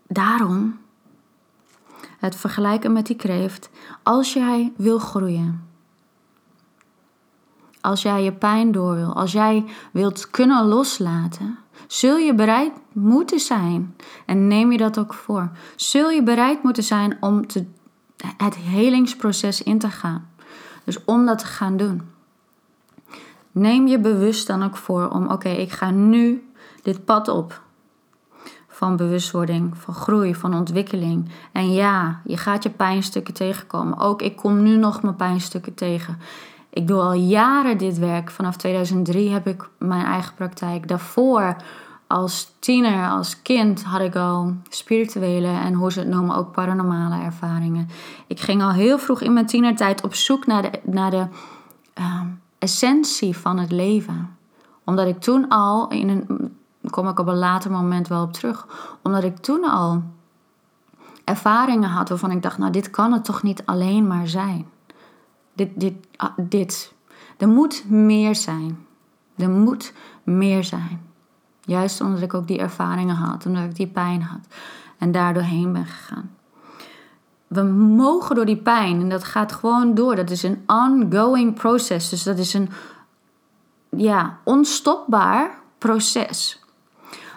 Daarom 0.07 0.79
het 2.23 2.37
vergelijken 2.37 2.93
met 2.93 3.07
die 3.07 3.17
kreeft. 3.17 3.71
Als 4.03 4.33
jij 4.33 4.73
wil 4.77 4.99
groeien, 4.99 5.69
als 7.81 8.03
jij 8.03 8.23
je 8.23 8.33
pijn 8.33 8.73
door 8.73 8.95
wil, 8.95 9.15
als 9.15 9.33
jij 9.33 9.65
wilt 9.93 10.31
kunnen 10.31 10.67
loslaten, 10.67 11.59
zul 11.87 12.17
je 12.17 12.35
bereid 12.35 12.73
moeten 12.93 13.41
zijn, 13.41 13.97
en 14.27 14.47
neem 14.47 14.73
je 14.73 14.79
dat 14.79 14.99
ook 14.99 15.15
voor, 15.15 15.51
zul 15.77 16.11
je 16.11 16.23
bereid 16.23 16.63
moeten 16.63 16.83
zijn 16.83 17.17
om 17.21 17.47
te, 17.47 17.65
het 18.37 18.57
helingsproces 18.57 19.63
in 19.63 19.79
te 19.79 19.91
gaan. 19.91 20.31
Dus 20.85 21.05
om 21.05 21.27
dat 21.27 21.39
te 21.39 21.47
gaan 21.47 21.77
doen. 21.77 22.03
Neem 23.53 23.87
je 23.87 23.99
bewust 23.99 24.47
dan 24.47 24.63
ook 24.63 24.77
voor 24.77 25.09
om, 25.09 25.29
oké, 25.29 25.49
ik 25.49 25.73
ga 25.73 25.91
nu 25.91 26.51
dit 26.83 27.05
pad 27.05 27.29
op 27.29 27.63
van 28.83 28.97
bewustwording, 28.97 29.77
van 29.77 29.95
groei, 29.95 30.35
van 30.35 30.55
ontwikkeling. 30.55 31.29
En 31.53 31.73
ja, 31.73 32.21
je 32.25 32.37
gaat 32.37 32.63
je 32.63 32.71
pijnstukken 32.71 33.35
tegenkomen. 33.35 33.99
Ook 33.99 34.23
ik 34.23 34.37
kom 34.37 34.63
nu 34.63 34.77
nog 34.77 35.03
mijn 35.03 35.17
pijnstukken 35.17 35.75
tegen. 35.75 36.19
Ik 36.71 36.87
doe 36.87 37.01
al 37.01 37.13
jaren 37.13 37.79
dit 37.79 37.99
werk. 37.99 38.31
Vanaf 38.31 38.57
2003 38.57 39.31
heb 39.31 39.47
ik 39.47 39.69
mijn 39.79 40.05
eigen 40.05 40.35
praktijk. 40.35 40.89
Daarvoor, 40.89 41.57
als 42.07 42.53
tiener, 42.59 43.09
als 43.09 43.43
kind, 43.43 43.85
had 43.85 44.01
ik 44.01 44.17
al 44.17 44.55
spirituele 44.69 45.49
en 45.49 45.75
hoe 45.75 45.93
ze 45.93 45.99
het 45.99 46.09
noemen 46.09 46.37
ook 46.37 46.53
paranormale 46.53 47.25
ervaringen. 47.25 47.89
Ik 48.27 48.41
ging 48.41 48.63
al 48.63 48.73
heel 48.73 48.99
vroeg 48.99 49.21
in 49.21 49.33
mijn 49.33 49.47
tienertijd 49.47 50.05
op 50.05 50.15
zoek 50.15 50.47
naar 50.47 50.63
de, 50.63 50.71
naar 50.85 51.11
de 51.11 51.27
uh, 51.99 52.21
essentie 52.59 53.37
van 53.37 53.59
het 53.59 53.73
leven. 53.73 54.37
Omdat 54.85 55.07
ik 55.07 55.21
toen 55.21 55.49
al, 55.49 55.89
in 55.89 56.09
een, 56.09 56.53
kom 56.91 57.09
ik 57.09 57.19
op 57.19 57.27
een 57.27 57.39
later 57.39 57.71
moment 57.71 58.09
wel 58.09 58.23
op 58.23 58.33
terug, 58.33 58.67
omdat 59.03 59.25
ik 59.25 59.37
toen 59.37 59.65
al 59.65 60.03
ervaringen 61.25 61.89
had 61.89 62.09
waarvan 62.09 62.31
ik 62.31 62.43
dacht, 62.43 62.59
nou 62.59 62.73
dit 62.73 62.91
kan 62.91 63.13
het 63.13 63.25
toch 63.25 63.43
niet 63.43 63.63
alleen 63.67 64.07
maar 64.07 64.29
zijn. 64.29 64.67
Dit, 65.55 65.81
dit, 65.81 65.95
ah, 66.17 66.31
dit. 66.37 66.95
Er 67.39 67.49
moet 67.49 67.85
meer 67.89 68.35
zijn. 68.35 68.87
Er 69.37 69.51
moet 69.51 69.93
meer 70.23 70.65
zijn. 70.65 71.11
Juist 71.61 72.01
omdat 72.01 72.23
ik 72.23 72.35
ook 72.35 72.47
die 72.47 72.59
ervaringen 72.59 73.17
had, 73.17 73.47
omdat 73.47 73.65
ik 73.65 73.77
die 73.77 73.87
pijn 73.87 74.23
had 74.23 74.47
en 74.99 75.13
daardoor 75.13 75.43
heen 75.43 75.73
ben 75.73 75.87
gegaan. 75.87 76.31
We 77.47 77.63
mogen 77.63 78.35
door 78.37 78.45
die 78.45 78.63
pijn 78.63 79.01
en 79.01 79.09
dat 79.09 79.25
gaat 79.25 79.53
gewoon 79.53 79.95
door. 79.95 80.17
Dat 80.17 80.31
is 80.31 80.43
een 80.43 80.63
ongoing 80.67 81.55
proces. 81.55 82.09
Dus 82.09 82.23
dat 82.23 82.39
is 82.39 82.55
een 82.55 82.71
ja, 83.97 84.39
onstopbaar 84.45 85.59
proces. 85.79 86.62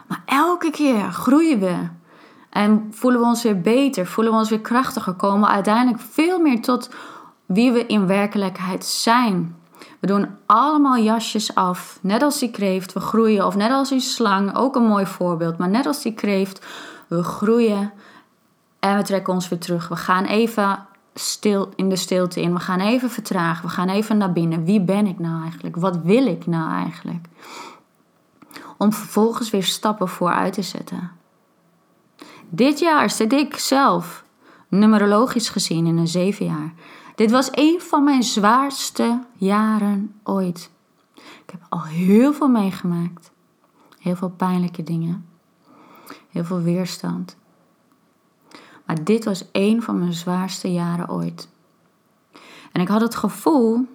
Maar 0.07 0.21
elke 0.25 0.69
keer 0.69 1.11
groeien 1.11 1.59
we 1.59 1.87
en 2.49 2.87
voelen 2.91 3.19
we 3.19 3.25
ons 3.25 3.43
weer 3.43 3.61
beter, 3.61 4.07
voelen 4.07 4.33
we 4.33 4.39
ons 4.39 4.49
weer 4.49 4.61
krachtiger, 4.61 5.13
komen 5.13 5.47
we 5.47 5.53
uiteindelijk 5.53 6.03
veel 6.11 6.39
meer 6.39 6.61
tot 6.61 6.89
wie 7.45 7.71
we 7.71 7.85
in 7.85 8.07
werkelijkheid 8.07 8.85
zijn. 8.85 9.55
We 9.99 10.07
doen 10.07 10.27
allemaal 10.45 10.97
jasjes 10.97 11.55
af, 11.55 11.99
net 12.01 12.21
als 12.21 12.39
die 12.39 12.51
kreeft, 12.51 12.93
we 12.93 12.99
groeien. 12.99 13.45
Of 13.45 13.55
net 13.55 13.71
als 13.71 13.89
die 13.89 13.99
slang, 13.99 14.55
ook 14.55 14.75
een 14.75 14.85
mooi 14.85 15.05
voorbeeld. 15.05 15.57
Maar 15.57 15.69
net 15.69 15.85
als 15.85 16.01
die 16.01 16.13
kreeft, 16.13 16.65
we 17.07 17.23
groeien 17.23 17.91
en 18.79 18.97
we 18.97 19.03
trekken 19.03 19.33
ons 19.33 19.49
weer 19.49 19.59
terug. 19.59 19.87
We 19.87 19.95
gaan 19.95 20.25
even 20.25 20.85
stil 21.13 21.69
in 21.75 21.89
de 21.89 21.95
stilte 21.95 22.41
in. 22.41 22.53
We 22.53 22.59
gaan 22.59 22.79
even 22.79 23.09
vertragen. 23.09 23.65
We 23.65 23.71
gaan 23.71 23.89
even 23.89 24.17
naar 24.17 24.33
binnen. 24.33 24.63
Wie 24.63 24.81
ben 24.81 25.07
ik 25.07 25.19
nou 25.19 25.41
eigenlijk? 25.41 25.75
Wat 25.75 25.97
wil 26.03 26.25
ik 26.25 26.45
nou 26.45 26.71
eigenlijk? 26.71 27.27
Om 28.77 28.93
vervolgens 28.93 29.49
weer 29.49 29.63
stappen 29.63 30.07
vooruit 30.07 30.53
te 30.53 30.61
zetten. 30.61 31.11
Dit 32.49 32.79
jaar 32.79 33.09
zit 33.09 33.33
ik 33.33 33.57
zelf, 33.57 34.23
numerologisch 34.67 35.49
gezien, 35.49 35.85
in 35.85 35.97
een 35.97 36.07
zeven 36.07 36.45
jaar. 36.45 36.73
Dit 37.15 37.31
was 37.31 37.49
een 37.51 37.81
van 37.81 38.03
mijn 38.03 38.23
zwaarste 38.23 39.23
jaren 39.33 40.19
ooit. 40.23 40.69
Ik 41.15 41.51
heb 41.51 41.65
al 41.69 41.83
heel 41.83 42.33
veel 42.33 42.47
meegemaakt. 42.47 43.31
Heel 43.99 44.15
veel 44.15 44.29
pijnlijke 44.29 44.83
dingen. 44.83 45.25
Heel 46.29 46.43
veel 46.43 46.61
weerstand. 46.61 47.37
Maar 48.85 49.03
dit 49.03 49.25
was 49.25 49.45
een 49.51 49.81
van 49.81 49.99
mijn 49.99 50.13
zwaarste 50.13 50.71
jaren 50.71 51.09
ooit. 51.09 51.49
En 52.71 52.81
ik 52.81 52.87
had 52.87 53.01
het 53.01 53.15
gevoel, 53.15 53.87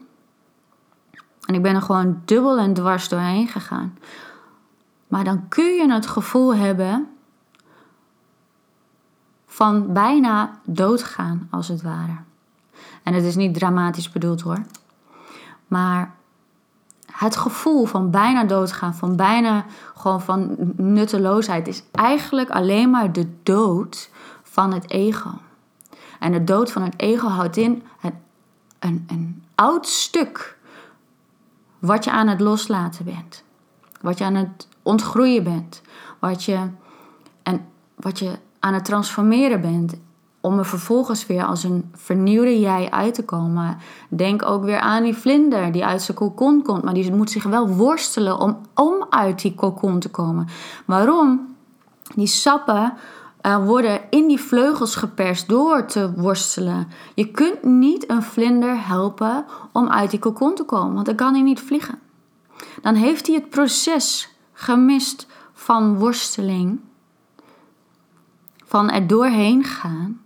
en 1.44 1.55
ik 1.55 1.62
ben 1.62 1.75
er 1.75 1.83
gewoon 1.83 2.23
dubbel 2.25 2.59
en 2.59 2.75
dwars 2.75 3.09
doorheen 3.09 3.49
gegaan. 3.49 3.99
Maar 5.11 5.25
dan 5.25 5.49
kun 5.49 5.75
je 5.75 5.92
het 5.92 6.07
gevoel 6.07 6.55
hebben 6.55 7.09
van 9.46 9.92
bijna 9.92 10.59
doodgaan, 10.64 11.49
als 11.51 11.68
het 11.68 11.83
ware. 11.83 12.16
En 13.03 13.14
het 13.14 13.25
is 13.25 13.37
niet 13.37 13.55
dramatisch 13.55 14.11
bedoeld 14.11 14.40
hoor. 14.40 14.62
Maar 15.66 16.14
het 17.12 17.37
gevoel 17.37 17.85
van 17.85 18.11
bijna 18.11 18.44
doodgaan, 18.44 18.94
van 18.94 19.16
bijna 19.16 19.64
gewoon 19.96 20.20
van 20.20 20.57
nutteloosheid, 20.77 21.68
is 21.68 21.83
eigenlijk 21.92 22.51
alleen 22.51 22.90
maar 22.90 23.12
de 23.12 23.27
dood 23.42 24.11
van 24.42 24.73
het 24.73 24.90
ego. 24.90 25.31
En 26.18 26.33
de 26.33 26.44
dood 26.44 26.73
van 26.73 26.83
het 26.83 26.94
ego 26.96 27.29
houdt 27.29 27.57
in 27.57 27.83
een, 28.01 28.14
een, 28.79 29.05
een 29.09 29.44
oud 29.55 29.87
stuk 29.87 30.59
wat 31.79 32.05
je 32.05 32.11
aan 32.11 32.29
het 32.29 32.40
loslaten 32.40 33.05
bent. 33.05 33.44
Wat 34.01 34.18
je 34.18 34.25
aan 34.25 34.35
het 34.35 34.68
ontgroeien 34.83 35.45
bent. 35.45 35.83
Wat 36.19 36.45
je, 36.45 36.59
en 37.43 37.66
wat 37.95 38.19
je 38.19 38.38
aan 38.59 38.75
het 38.75 38.85
transformeren 38.85 39.61
bent. 39.61 39.95
Om 40.40 40.59
er 40.59 40.66
vervolgens 40.66 41.27
weer 41.27 41.45
als 41.45 41.64
een 41.64 41.90
vernieuwde 41.95 42.61
jij 42.61 42.90
uit 42.90 43.14
te 43.14 43.25
komen. 43.25 43.79
Denk 44.09 44.43
ook 44.43 44.64
weer 44.64 44.79
aan 44.79 45.03
die 45.03 45.16
vlinder 45.16 45.73
die 45.73 45.85
uit 45.85 46.03
zijn 46.03 46.16
kokon 46.16 46.62
komt. 46.62 46.83
Maar 46.83 46.95
die 46.95 47.12
moet 47.12 47.31
zich 47.31 47.45
wel 47.45 47.69
worstelen 47.69 48.38
om, 48.38 48.59
om 48.75 49.07
uit 49.11 49.40
die 49.40 49.55
kokon 49.55 49.99
te 49.99 50.09
komen. 50.09 50.49
Waarom? 50.85 51.55
Die 52.14 52.27
sappen 52.27 52.93
uh, 53.43 53.66
worden 53.66 54.01
in 54.11 54.29
die 54.29 54.40
vleugels 54.40 54.95
geperst 54.95 55.49
door 55.49 55.87
te 55.87 56.12
worstelen. 56.16 56.88
Je 57.14 57.31
kunt 57.31 57.62
niet 57.62 58.11
een 58.11 58.23
vlinder 58.23 58.87
helpen 58.87 59.45
om 59.73 59.88
uit 59.88 60.11
die 60.11 60.19
kokon 60.19 60.55
te 60.55 60.64
komen, 60.64 60.95
want 60.95 61.07
dan 61.07 61.14
kan 61.14 61.33
hij 61.33 61.43
niet 61.43 61.61
vliegen. 61.61 61.99
Dan 62.83 62.95
heeft 62.95 63.27
hij 63.27 63.37
het 63.37 63.51
proces 63.51 64.30
gemist 64.61 65.27
van 65.53 65.99
worsteling, 65.99 66.81
van 68.64 68.90
er 68.90 69.07
doorheen 69.07 69.64
gaan, 69.64 70.20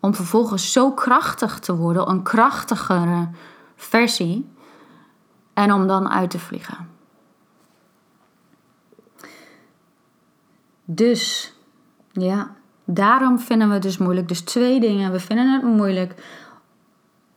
om 0.00 0.14
vervolgens 0.14 0.72
zo 0.72 0.92
krachtig 0.92 1.58
te 1.58 1.76
worden, 1.76 2.08
een 2.08 2.22
krachtigere 2.22 3.28
versie, 3.76 4.48
en 5.52 5.72
om 5.72 5.86
dan 5.86 6.08
uit 6.08 6.30
te 6.30 6.38
vliegen. 6.38 6.88
Dus 10.84 11.54
ja, 12.12 12.54
daarom 12.84 13.38
vinden 13.38 13.68
we 13.68 13.74
het 13.74 13.82
dus 13.82 13.98
moeilijk. 13.98 14.28
Dus 14.28 14.40
twee 14.40 14.80
dingen. 14.80 15.12
We 15.12 15.20
vinden 15.20 15.52
het 15.52 15.62
moeilijk 15.62 16.14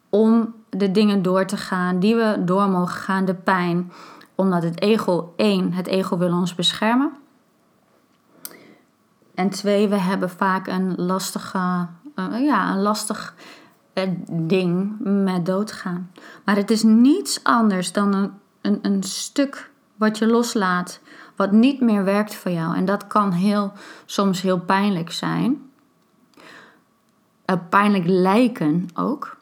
om 0.09 0.53
de 0.69 0.91
dingen 0.91 1.21
door 1.21 1.45
te 1.45 1.57
gaan 1.57 1.99
die 1.99 2.15
we 2.15 2.41
door 2.45 2.69
mogen 2.69 2.95
gaan, 2.95 3.25
de 3.25 3.35
pijn. 3.35 3.91
Omdat 4.35 4.63
het 4.63 4.81
ego, 4.81 5.33
één, 5.35 5.73
het 5.73 5.87
ego 5.87 6.17
wil 6.17 6.31
ons 6.31 6.55
beschermen. 6.55 7.11
En 9.35 9.49
twee, 9.49 9.87
we 9.87 9.95
hebben 9.95 10.29
vaak 10.29 10.67
een 10.67 10.95
lastige, 10.95 11.87
uh, 12.15 12.45
ja, 12.45 12.71
een 12.71 12.81
lastig 12.81 13.35
uh, 13.93 14.03
ding 14.31 14.95
met 14.99 15.45
doodgaan. 15.45 16.11
Maar 16.45 16.55
het 16.55 16.71
is 16.71 16.83
niets 16.83 17.43
anders 17.43 17.91
dan 17.91 18.33
een, 18.61 18.79
een, 18.81 19.03
stuk 19.03 19.71
wat 19.95 20.17
je 20.17 20.27
loslaat 20.27 20.99
wat 21.35 21.51
niet 21.51 21.81
meer 21.81 22.03
werkt 22.03 22.35
voor 22.35 22.51
jou. 22.51 22.75
En 22.75 22.85
dat 22.85 23.07
kan 23.07 23.31
heel, 23.31 23.71
soms 24.05 24.41
heel 24.41 24.59
pijnlijk 24.59 25.11
zijn. 25.11 25.71
Uh, 27.45 27.55
pijnlijk 27.69 28.03
lijken 28.07 28.87
ook. 28.93 29.37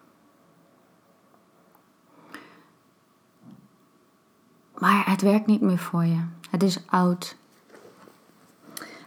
Maar 4.82 5.10
het 5.10 5.22
werkt 5.22 5.46
niet 5.46 5.62
meer 5.62 5.78
voor 5.78 6.06
je. 6.06 6.24
Het 6.50 6.64
is 6.64 6.80
oud. 6.90 7.36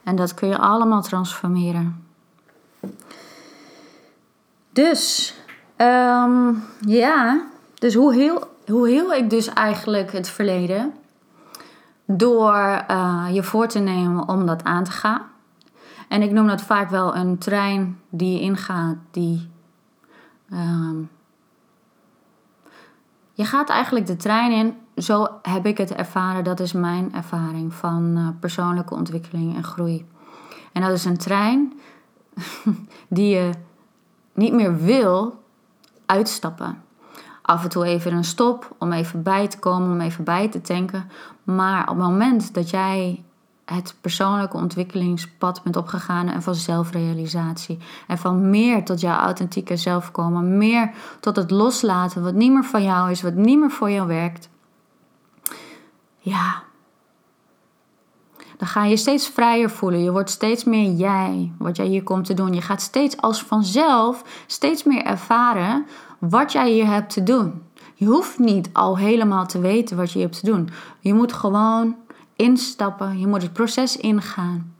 En 0.02 0.16
dat 0.16 0.34
kun 0.34 0.48
je 0.48 0.58
allemaal 0.58 1.02
transformeren. 1.02 2.06
Dus, 4.72 5.34
um, 5.76 6.62
ja. 6.80 7.46
Dus 7.74 7.94
hoe 7.94 8.14
heel, 8.14 8.56
hoe 8.66 8.88
heel 8.88 9.12
ik 9.12 9.30
dus 9.30 9.48
eigenlijk 9.48 10.12
het 10.12 10.28
verleden? 10.28 10.94
door 12.06 12.84
uh, 12.90 13.26
je 13.32 13.42
voor 13.42 13.66
te 13.66 13.78
nemen 13.78 14.28
om 14.28 14.46
dat 14.46 14.64
aan 14.64 14.84
te 14.84 14.90
gaan. 14.90 15.22
En 16.08 16.22
ik 16.22 16.30
noem 16.30 16.46
dat 16.46 16.62
vaak 16.62 16.90
wel 16.90 17.16
een 17.16 17.38
trein 17.38 18.00
die 18.08 18.32
je 18.32 18.40
ingaat, 18.40 18.96
die. 19.10 19.50
Um, 20.52 21.10
je 23.32 23.44
gaat 23.44 23.68
eigenlijk 23.68 24.06
de 24.06 24.16
trein 24.16 24.52
in, 24.52 24.76
zo 24.96 25.28
heb 25.42 25.66
ik 25.66 25.78
het 25.78 25.94
ervaren, 25.94 26.44
dat 26.44 26.60
is 26.60 26.72
mijn 26.72 27.14
ervaring 27.14 27.74
van 27.74 28.14
uh, 28.16 28.28
persoonlijke 28.40 28.94
ontwikkeling 28.94 29.56
en 29.56 29.64
groei. 29.64 30.06
En 30.72 30.82
dat 30.82 30.90
is 30.90 31.04
een 31.04 31.16
trein 31.16 31.72
die 33.08 33.34
je 33.36 33.50
niet 34.32 34.52
meer 34.52 34.76
wil 34.76 35.42
uitstappen 36.06 36.82
af 37.46 37.62
en 37.62 37.68
toe 37.68 37.84
even 37.84 38.12
een 38.12 38.24
stop 38.24 38.74
om 38.78 38.92
even 38.92 39.22
bij 39.22 39.48
te 39.48 39.58
komen, 39.58 39.90
om 39.90 40.00
even 40.00 40.24
bij 40.24 40.48
te 40.48 40.60
tanken. 40.60 41.10
Maar 41.44 41.82
op 41.82 41.96
het 41.96 42.06
moment 42.06 42.54
dat 42.54 42.70
jij 42.70 43.24
het 43.64 43.94
persoonlijke 44.00 44.56
ontwikkelingspad 44.56 45.62
bent 45.62 45.76
opgegaan 45.76 46.28
en 46.28 46.42
van 46.42 46.54
zelfrealisatie 46.54 47.78
en 48.06 48.18
van 48.18 48.50
meer 48.50 48.84
tot 48.84 49.00
jouw 49.00 49.18
authentieke 49.18 49.76
zelf 49.76 50.10
komen, 50.10 50.58
meer 50.58 50.90
tot 51.20 51.36
het 51.36 51.50
loslaten 51.50 52.22
wat 52.22 52.34
niet 52.34 52.52
meer 52.52 52.64
van 52.64 52.82
jou 52.82 53.10
is, 53.10 53.22
wat 53.22 53.34
niet 53.34 53.58
meer 53.58 53.70
voor 53.70 53.90
jou 53.90 54.06
werkt. 54.06 54.48
Ja, 56.24 56.62
dan 58.56 58.68
ga 58.68 58.84
je 58.84 58.96
steeds 58.96 59.28
vrijer 59.28 59.70
voelen. 59.70 60.02
Je 60.02 60.12
wordt 60.12 60.30
steeds 60.30 60.64
meer 60.64 60.90
jij, 60.90 61.52
wat 61.58 61.76
jij 61.76 61.86
hier 61.86 62.02
komt 62.02 62.24
te 62.24 62.34
doen. 62.34 62.52
Je 62.52 62.60
gaat 62.62 62.82
steeds 62.82 63.16
als 63.16 63.42
vanzelf 63.42 64.44
steeds 64.46 64.84
meer 64.84 65.02
ervaren 65.02 65.86
wat 66.18 66.52
jij 66.52 66.70
hier 66.70 66.86
hebt 66.86 67.12
te 67.12 67.22
doen. 67.22 67.62
Je 67.94 68.06
hoeft 68.06 68.38
niet 68.38 68.70
al 68.72 68.98
helemaal 68.98 69.46
te 69.46 69.60
weten 69.60 69.96
wat 69.96 70.12
je 70.12 70.20
hebt 70.20 70.40
te 70.40 70.46
doen. 70.46 70.70
Je 71.00 71.14
moet 71.14 71.32
gewoon 71.32 71.96
instappen, 72.36 73.18
je 73.18 73.26
moet 73.26 73.42
het 73.42 73.52
proces 73.52 73.96
ingaan. 73.96 74.74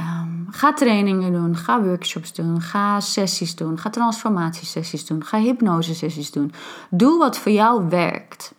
Um, 0.00 0.46
ga 0.50 0.72
trainingen 0.72 1.32
doen, 1.32 1.56
ga 1.56 1.82
workshops 1.82 2.32
doen, 2.32 2.60
ga 2.60 3.00
sessies 3.00 3.54
doen, 3.54 3.78
ga 3.78 3.90
transformatiesessies 3.90 5.06
doen, 5.06 5.24
ga 5.24 5.38
hypnosesessies 5.38 6.30
doen. 6.30 6.52
Doe 6.90 7.18
wat 7.18 7.38
voor 7.38 7.52
jou 7.52 7.88
werkt 7.88 8.54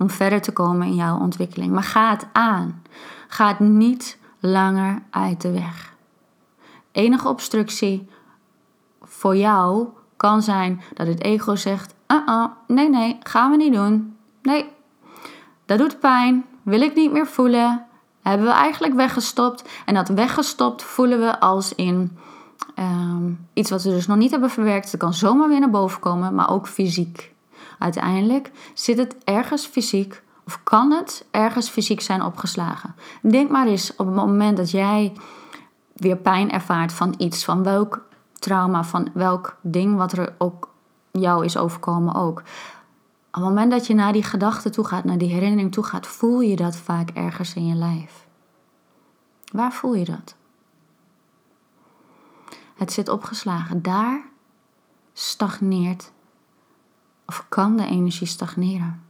om 0.00 0.10
verder 0.10 0.40
te 0.40 0.52
komen 0.52 0.86
in 0.86 0.94
jouw 0.94 1.18
ontwikkeling. 1.18 1.72
Maar 1.72 1.82
ga 1.82 2.10
het 2.10 2.26
aan. 2.32 2.82
Ga 3.28 3.48
het 3.48 3.58
niet 3.58 4.18
langer 4.38 5.02
uit 5.10 5.40
de 5.40 5.50
weg. 5.50 5.94
Enige 6.92 7.28
obstructie 7.28 8.08
voor 9.02 9.36
jou 9.36 9.88
kan 10.16 10.42
zijn 10.42 10.82
dat 10.94 11.06
het 11.06 11.22
ego 11.22 11.56
zegt: 11.56 11.94
uh 12.08 12.16
-uh, 12.26 12.46
nee, 12.66 12.88
nee, 12.88 13.18
gaan 13.22 13.50
we 13.50 13.56
niet 13.56 13.72
doen. 13.72 14.16
Nee, 14.42 14.68
dat 15.66 15.78
doet 15.78 16.00
pijn, 16.00 16.44
wil 16.62 16.80
ik 16.80 16.94
niet 16.94 17.12
meer 17.12 17.26
voelen. 17.26 17.84
Hebben 18.22 18.46
we 18.46 18.52
eigenlijk 18.52 18.94
weggestopt. 18.94 19.68
En 19.84 19.94
dat 19.94 20.08
weggestopt 20.08 20.82
voelen 20.82 21.20
we 21.20 21.40
als 21.40 21.74
in 21.74 22.18
ehm, 22.74 23.32
iets 23.52 23.70
wat 23.70 23.82
we 23.82 23.90
dus 23.90 24.06
nog 24.06 24.16
niet 24.16 24.30
hebben 24.30 24.50
verwerkt. 24.50 24.90
Het 24.90 25.00
kan 25.00 25.14
zomaar 25.14 25.48
weer 25.48 25.60
naar 25.60 25.70
boven 25.70 26.00
komen, 26.00 26.34
maar 26.34 26.50
ook 26.50 26.68
fysiek. 26.68 27.34
Uiteindelijk 27.80 28.50
zit 28.74 28.98
het 28.98 29.16
ergens 29.24 29.66
fysiek 29.66 30.22
of 30.46 30.62
kan 30.62 30.90
het 30.90 31.24
ergens 31.30 31.68
fysiek 31.68 32.00
zijn 32.00 32.22
opgeslagen. 32.22 32.94
Denk 33.22 33.50
maar 33.50 33.66
eens 33.66 33.96
op 33.96 34.06
het 34.06 34.14
moment 34.14 34.56
dat 34.56 34.70
jij 34.70 35.12
weer 35.92 36.16
pijn 36.16 36.50
ervaart 36.50 36.92
van 36.92 37.14
iets, 37.18 37.44
van 37.44 37.62
welk 37.62 38.06
trauma, 38.32 38.84
van 38.84 39.08
welk 39.14 39.56
ding 39.60 39.96
wat 39.96 40.12
er 40.12 40.34
ook 40.38 40.68
jou 41.10 41.44
is 41.44 41.56
overkomen 41.56 42.14
ook. 42.14 42.38
Op 42.38 42.46
het 43.30 43.42
moment 43.42 43.70
dat 43.70 43.86
je 43.86 43.94
naar 43.94 44.12
die 44.12 44.24
gedachte 44.24 44.70
toe 44.70 44.84
gaat, 44.84 45.04
naar 45.04 45.18
die 45.18 45.32
herinnering 45.32 45.72
toe 45.72 45.84
gaat, 45.84 46.06
voel 46.06 46.40
je 46.40 46.56
dat 46.56 46.76
vaak 46.76 47.10
ergens 47.10 47.54
in 47.54 47.66
je 47.66 47.74
lijf. 47.74 48.26
Waar 49.52 49.72
voel 49.72 49.94
je 49.94 50.04
dat? 50.04 50.34
Het 52.74 52.92
zit 52.92 53.08
opgeslagen. 53.08 53.82
Daar 53.82 54.22
stagneert 55.12 56.12
of 57.30 57.44
kan 57.48 57.76
de 57.76 57.86
energie 57.86 58.26
stagneren. 58.26 59.02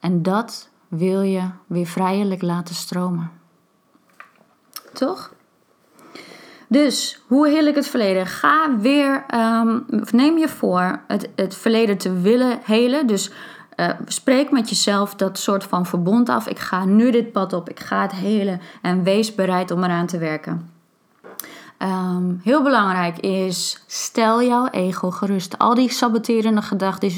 En 0.00 0.22
dat 0.22 0.68
wil 0.88 1.20
je 1.20 1.42
weer 1.66 1.86
vrijelijk 1.86 2.42
laten 2.42 2.74
stromen. 2.74 3.30
Toch? 4.92 5.32
Dus 6.68 7.20
hoe 7.26 7.48
heel 7.48 7.66
ik 7.66 7.74
het 7.74 7.86
verleden? 7.86 8.26
Ga 8.26 8.78
weer, 8.78 9.24
um, 9.34 9.84
neem 10.10 10.38
je 10.38 10.48
voor 10.48 11.00
het, 11.06 11.28
het 11.34 11.54
verleden 11.54 11.98
te 11.98 12.20
willen 12.20 12.58
helen. 12.62 13.06
Dus 13.06 13.30
uh, 13.76 13.88
spreek 14.06 14.50
met 14.50 14.68
jezelf 14.68 15.14
dat 15.14 15.38
soort 15.38 15.64
van 15.64 15.86
verbond 15.86 16.28
af. 16.28 16.48
Ik 16.48 16.58
ga 16.58 16.84
nu 16.84 17.10
dit 17.10 17.32
pad 17.32 17.52
op, 17.52 17.68
ik 17.68 17.80
ga 17.80 18.02
het 18.02 18.12
helen 18.12 18.60
en 18.82 19.02
wees 19.02 19.34
bereid 19.34 19.70
om 19.70 19.84
eraan 19.84 20.06
te 20.06 20.18
werken. 20.18 20.72
Um, 21.78 22.40
heel 22.42 22.62
belangrijk 22.62 23.18
is, 23.18 23.84
stel 23.86 24.42
jouw 24.42 24.68
ego 24.68 25.10
gerust. 25.10 25.58
Al 25.58 25.74
die 25.74 25.90
saboterende 25.90 26.62
gedachten 26.62 27.08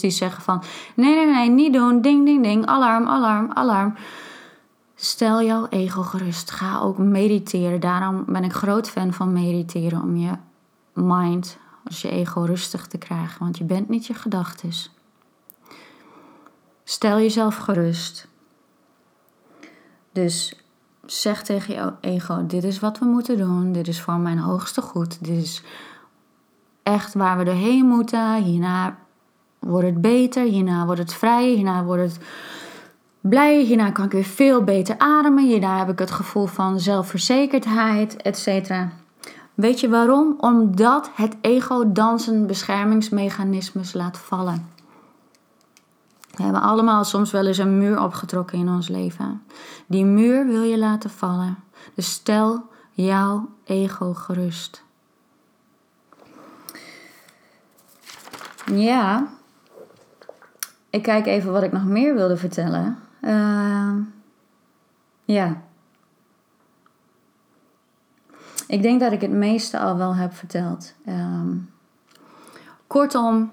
die 0.00 0.10
zeggen 0.10 0.42
van... 0.42 0.62
Nee, 0.94 1.14
nee, 1.14 1.34
nee, 1.34 1.50
niet 1.50 1.72
doen. 1.72 2.00
Ding, 2.00 2.24
ding, 2.24 2.42
ding. 2.42 2.66
Alarm, 2.66 3.08
alarm, 3.08 3.50
alarm. 3.54 3.94
Stel 4.94 5.42
jouw 5.42 5.66
ego 5.68 6.02
gerust. 6.02 6.50
Ga 6.50 6.78
ook 6.80 6.98
mediteren. 6.98 7.80
Daarom 7.80 8.24
ben 8.26 8.44
ik 8.44 8.52
groot 8.52 8.90
fan 8.90 9.12
van 9.12 9.32
mediteren. 9.32 10.02
Om 10.02 10.16
je 10.16 10.32
mind, 10.92 11.58
als 11.84 12.02
je 12.02 12.10
ego 12.10 12.40
rustig 12.40 12.86
te 12.86 12.98
krijgen. 12.98 13.38
Want 13.38 13.58
je 13.58 13.64
bent 13.64 13.88
niet 13.88 14.06
je 14.06 14.14
gedachten. 14.14 14.70
Stel 16.84 17.18
jezelf 17.18 17.56
gerust. 17.56 18.28
Dus 20.12 20.54
zeg 21.06 21.42
tegen 21.42 21.74
je 21.74 21.92
ego: 22.00 22.46
Dit 22.46 22.64
is 22.64 22.80
wat 22.80 22.98
we 22.98 23.04
moeten 23.04 23.36
doen. 23.36 23.72
Dit 23.72 23.88
is 23.88 24.00
voor 24.00 24.18
mijn 24.18 24.38
hoogste 24.38 24.82
goed. 24.82 25.24
Dit 25.24 25.42
is 25.42 25.62
echt 26.82 27.14
waar 27.14 27.38
we 27.38 27.44
doorheen 27.44 27.86
moeten. 27.86 28.42
Hierna 28.42 28.98
wordt 29.60 29.86
het 29.86 30.00
beter. 30.00 30.44
Hierna 30.44 30.84
wordt 30.84 31.00
het 31.00 31.14
vrij. 31.14 31.48
Hierna 31.48 31.84
wordt 31.84 32.02
het 32.02 32.18
blij. 33.20 33.62
Hierna 33.62 33.90
kan 33.90 34.04
ik 34.04 34.12
weer 34.12 34.24
veel 34.24 34.64
beter 34.64 34.98
ademen. 34.98 35.46
Hierna 35.46 35.78
heb 35.78 35.88
ik 35.88 35.98
het 35.98 36.10
gevoel 36.10 36.46
van 36.46 36.80
zelfverzekerdheid, 36.80 38.16
etc. 38.16 38.72
Weet 39.54 39.80
je 39.80 39.88
waarom? 39.88 40.34
Omdat 40.38 41.10
het 41.14 41.36
ego 41.40 41.92
dansen 41.92 42.46
beschermingsmechanismes 42.46 43.92
laat 43.92 44.18
vallen. 44.18 44.68
We 46.36 46.42
hebben 46.42 46.62
allemaal 46.62 47.04
soms 47.04 47.30
wel 47.30 47.46
eens 47.46 47.58
een 47.58 47.78
muur 47.78 48.02
opgetrokken 48.02 48.58
in 48.58 48.68
ons 48.68 48.88
leven. 48.88 49.42
Die 49.86 50.04
muur 50.04 50.46
wil 50.46 50.62
je 50.62 50.78
laten 50.78 51.10
vallen. 51.10 51.58
Dus 51.94 52.10
stel 52.10 52.62
jouw 52.92 53.48
ego 53.64 54.14
gerust. 54.14 54.82
Ja, 58.66 59.28
ik 60.90 61.02
kijk 61.02 61.26
even 61.26 61.52
wat 61.52 61.62
ik 61.62 61.72
nog 61.72 61.84
meer 61.84 62.14
wilde 62.14 62.36
vertellen. 62.36 62.98
Uh, 63.20 63.94
ja. 65.24 65.62
Ik 68.66 68.82
denk 68.82 69.00
dat 69.00 69.12
ik 69.12 69.20
het 69.20 69.30
meeste 69.30 69.78
al 69.78 69.96
wel 69.96 70.14
heb 70.14 70.34
verteld. 70.34 70.94
Um, 71.08 71.70
kortom, 72.86 73.52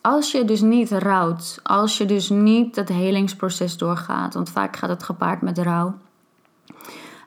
als 0.00 0.32
je 0.32 0.44
dus 0.44 0.60
niet 0.60 0.90
rouwt, 0.90 1.60
als 1.62 1.98
je 1.98 2.06
dus 2.06 2.28
niet 2.28 2.76
het 2.76 2.88
helingsproces 2.88 3.76
doorgaat, 3.76 4.34
want 4.34 4.50
vaak 4.50 4.76
gaat 4.76 4.90
het 4.90 5.02
gepaard 5.02 5.42
met 5.42 5.58
rouw. 5.58 5.94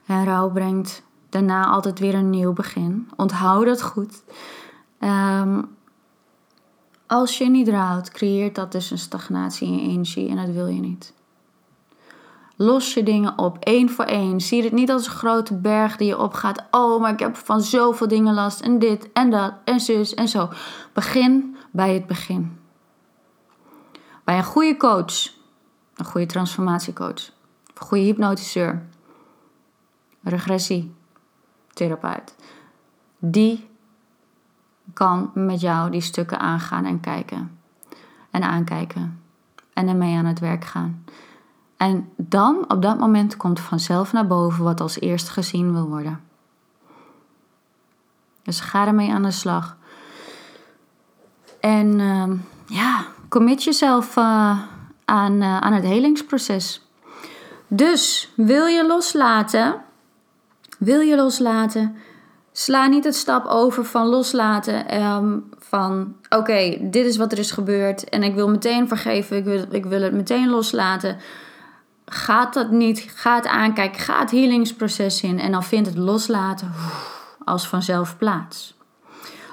En 0.05 0.25
rouw 0.25 0.49
brengt 0.49 1.03
daarna 1.29 1.65
altijd 1.65 1.99
weer 1.99 2.13
een 2.13 2.29
nieuw 2.29 2.53
begin. 2.53 3.09
Onthoud 3.15 3.65
dat 3.65 3.81
goed. 3.81 4.23
Um, 4.99 5.75
als 7.11 7.37
je 7.37 7.49
niet 7.49 7.67
rouwt, 7.67 8.11
creëert 8.11 8.55
dat 8.55 8.71
dus 8.71 8.91
een 8.91 8.97
stagnatie 8.97 9.67
in 9.67 9.89
energie 9.89 10.29
en 10.29 10.35
dat 10.35 10.49
wil 10.49 10.67
je 10.67 10.79
niet. 10.79 11.13
Los 12.55 12.93
je 12.93 13.03
dingen 13.03 13.37
op, 13.37 13.57
één 13.57 13.89
voor 13.89 14.05
één. 14.05 14.41
Zie 14.41 14.63
het 14.63 14.71
niet 14.71 14.91
als 14.91 15.05
een 15.05 15.11
grote 15.11 15.55
berg 15.55 15.97
die 15.97 16.07
je 16.07 16.17
opgaat. 16.17 16.63
Oh, 16.71 17.01
maar 17.01 17.11
ik 17.11 17.19
heb 17.19 17.35
van 17.35 17.61
zoveel 17.61 18.07
dingen 18.07 18.33
last 18.33 18.61
en 18.61 18.79
dit 18.79 19.09
en 19.13 19.29
dat 19.29 19.53
en 19.63 19.79
zus 19.79 20.13
en 20.13 20.27
zo. 20.27 20.49
Begin 20.93 21.55
bij 21.71 21.93
het 21.93 22.07
begin. 22.07 22.59
Bij 24.23 24.37
een 24.37 24.43
goede 24.43 24.77
coach, 24.77 25.33
een 25.95 26.05
goede 26.05 26.27
transformatiecoach, 26.27 27.31
een 27.73 27.81
goede 27.81 28.03
hypnotiseur, 28.03 28.87
regressietherapeut, 30.23 32.35
die 33.19 33.69
kan 34.93 35.31
met 35.33 35.61
jou 35.61 35.91
die 35.91 36.01
stukken 36.01 36.39
aangaan 36.39 36.85
en 36.85 36.99
kijken. 36.99 37.59
En 38.31 38.43
aankijken. 38.43 39.19
En 39.73 39.87
ermee 39.87 40.17
aan 40.17 40.25
het 40.25 40.39
werk 40.39 40.65
gaan. 40.65 41.05
En 41.77 42.09
dan, 42.15 42.65
op 42.67 42.81
dat 42.81 42.99
moment, 42.99 43.37
komt 43.37 43.59
vanzelf 43.59 44.13
naar 44.13 44.27
boven 44.27 44.63
wat 44.63 44.81
als 44.81 44.99
eerst 44.99 45.29
gezien 45.29 45.73
wil 45.73 45.87
worden. 45.87 46.21
Dus 48.43 48.59
ga 48.59 48.87
ermee 48.87 49.13
aan 49.13 49.23
de 49.23 49.31
slag. 49.31 49.77
En 51.59 51.99
uh, 51.99 52.31
ja, 52.65 53.05
commit 53.29 53.63
jezelf 53.63 54.17
uh, 54.17 54.59
aan, 55.05 55.33
uh, 55.33 55.57
aan 55.57 55.73
het 55.73 55.83
helingsproces. 55.83 56.81
Dus 57.67 58.31
wil 58.35 58.65
je 58.65 58.85
loslaten? 58.87 59.81
Wil 60.77 60.99
je 60.99 61.15
loslaten? 61.15 61.95
Sla 62.51 62.87
niet 62.87 63.03
het 63.03 63.15
stap 63.15 63.45
over 63.45 63.85
van 63.85 64.07
loslaten. 64.07 65.01
Um, 65.03 65.49
van 65.57 66.15
oké, 66.29 66.77
dit 66.81 67.05
is 67.05 67.17
wat 67.17 67.31
er 67.31 67.39
is 67.39 67.51
gebeurd 67.51 68.09
en 68.09 68.23
ik 68.23 68.35
wil 68.35 68.49
meteen 68.49 68.87
vergeven. 68.87 69.37
Ik 69.37 69.43
wil, 69.43 69.65
ik 69.69 69.85
wil 69.85 70.01
het 70.01 70.13
meteen 70.13 70.49
loslaten. 70.49 71.17
Gaat 72.05 72.53
dat 72.53 72.71
niet? 72.71 73.11
Ga 73.15 73.35
het 73.35 73.47
aankijken. 73.47 73.99
Ga 73.99 74.19
het 74.19 74.31
healingsproces 74.31 75.21
in. 75.21 75.39
En 75.39 75.51
dan 75.51 75.63
vindt 75.63 75.87
het 75.87 75.97
loslaten 75.97 76.71
als 77.43 77.67
vanzelf 77.67 78.17
plaats. 78.17 78.77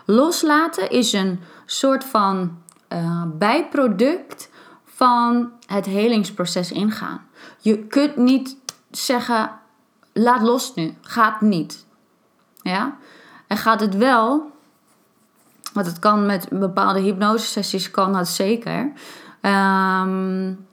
Loslaten 0.05 0.91
is 0.91 1.13
een 1.13 1.41
soort 1.67 2.05
van 2.05 2.59
uh, 2.93 3.23
bijproduct 3.27 4.51
van 4.85 5.53
het 5.67 5.87
helingsproces 5.87 6.73
ingaan. 6.73 7.27
Je 7.59 7.79
kunt 7.79 8.17
niet 8.17 8.57
zeggen: 8.91 9.51
laat 10.13 10.43
los 10.43 10.75
nu. 10.75 10.95
Gaat 11.01 11.41
niet. 11.41 11.87
Ja? 12.63 12.97
En 13.47 13.57
gaat 13.57 13.81
het 13.81 13.97
wel, 13.97 14.51
want 15.73 15.87
het 15.87 15.99
kan 15.99 16.27
met 16.27 16.49
bepaalde 16.51 17.01
hypnosesessies, 17.01 17.91
kan 17.91 18.13
dat 18.13 18.29
zeker. 18.29 18.93
Um, 19.43 20.67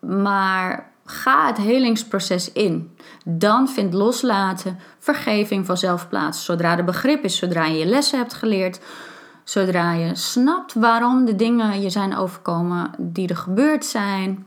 maar 0.00 0.92
ga 1.04 1.46
het 1.46 1.56
helingsproces 1.56 2.52
in. 2.52 2.96
Dan 3.24 3.68
vindt 3.68 3.94
loslaten, 3.94 4.78
vergeving 4.98 5.66
vanzelf 5.66 6.08
plaats. 6.08 6.44
Zodra 6.44 6.78
er 6.78 6.84
begrip 6.84 7.24
is, 7.24 7.36
zodra 7.36 7.64
je 7.64 7.78
je 7.78 7.86
lessen 7.86 8.18
hebt 8.18 8.34
geleerd, 8.34 8.80
zodra 9.44 9.92
je 9.92 10.14
snapt 10.14 10.74
waarom 10.74 11.24
de 11.24 11.36
dingen 11.36 11.80
je 11.80 11.90
zijn 11.90 12.16
overkomen 12.16 12.90
die 12.98 13.28
er 13.28 13.36
gebeurd 13.36 13.84
zijn, 13.84 14.46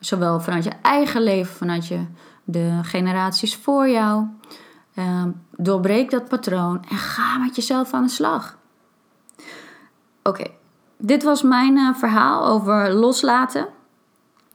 zowel 0.00 0.40
vanuit 0.40 0.64
je 0.64 0.72
eigen 0.82 1.22
leven, 1.22 1.56
vanuit 1.56 1.86
je, 1.86 2.06
de 2.44 2.78
generaties 2.82 3.56
voor 3.56 3.88
jou. 3.88 4.26
Uh, 4.94 5.24
doorbreek 5.56 6.10
dat 6.10 6.28
patroon 6.28 6.84
en 6.90 6.96
ga 6.96 7.38
met 7.38 7.56
jezelf 7.56 7.92
aan 7.92 8.02
de 8.02 8.08
slag. 8.08 8.58
Oké, 10.22 10.44
dit 10.96 11.22
was 11.22 11.42
mijn 11.42 11.76
uh, 11.76 11.94
verhaal 11.94 12.46
over 12.46 12.92
loslaten. 12.92 13.66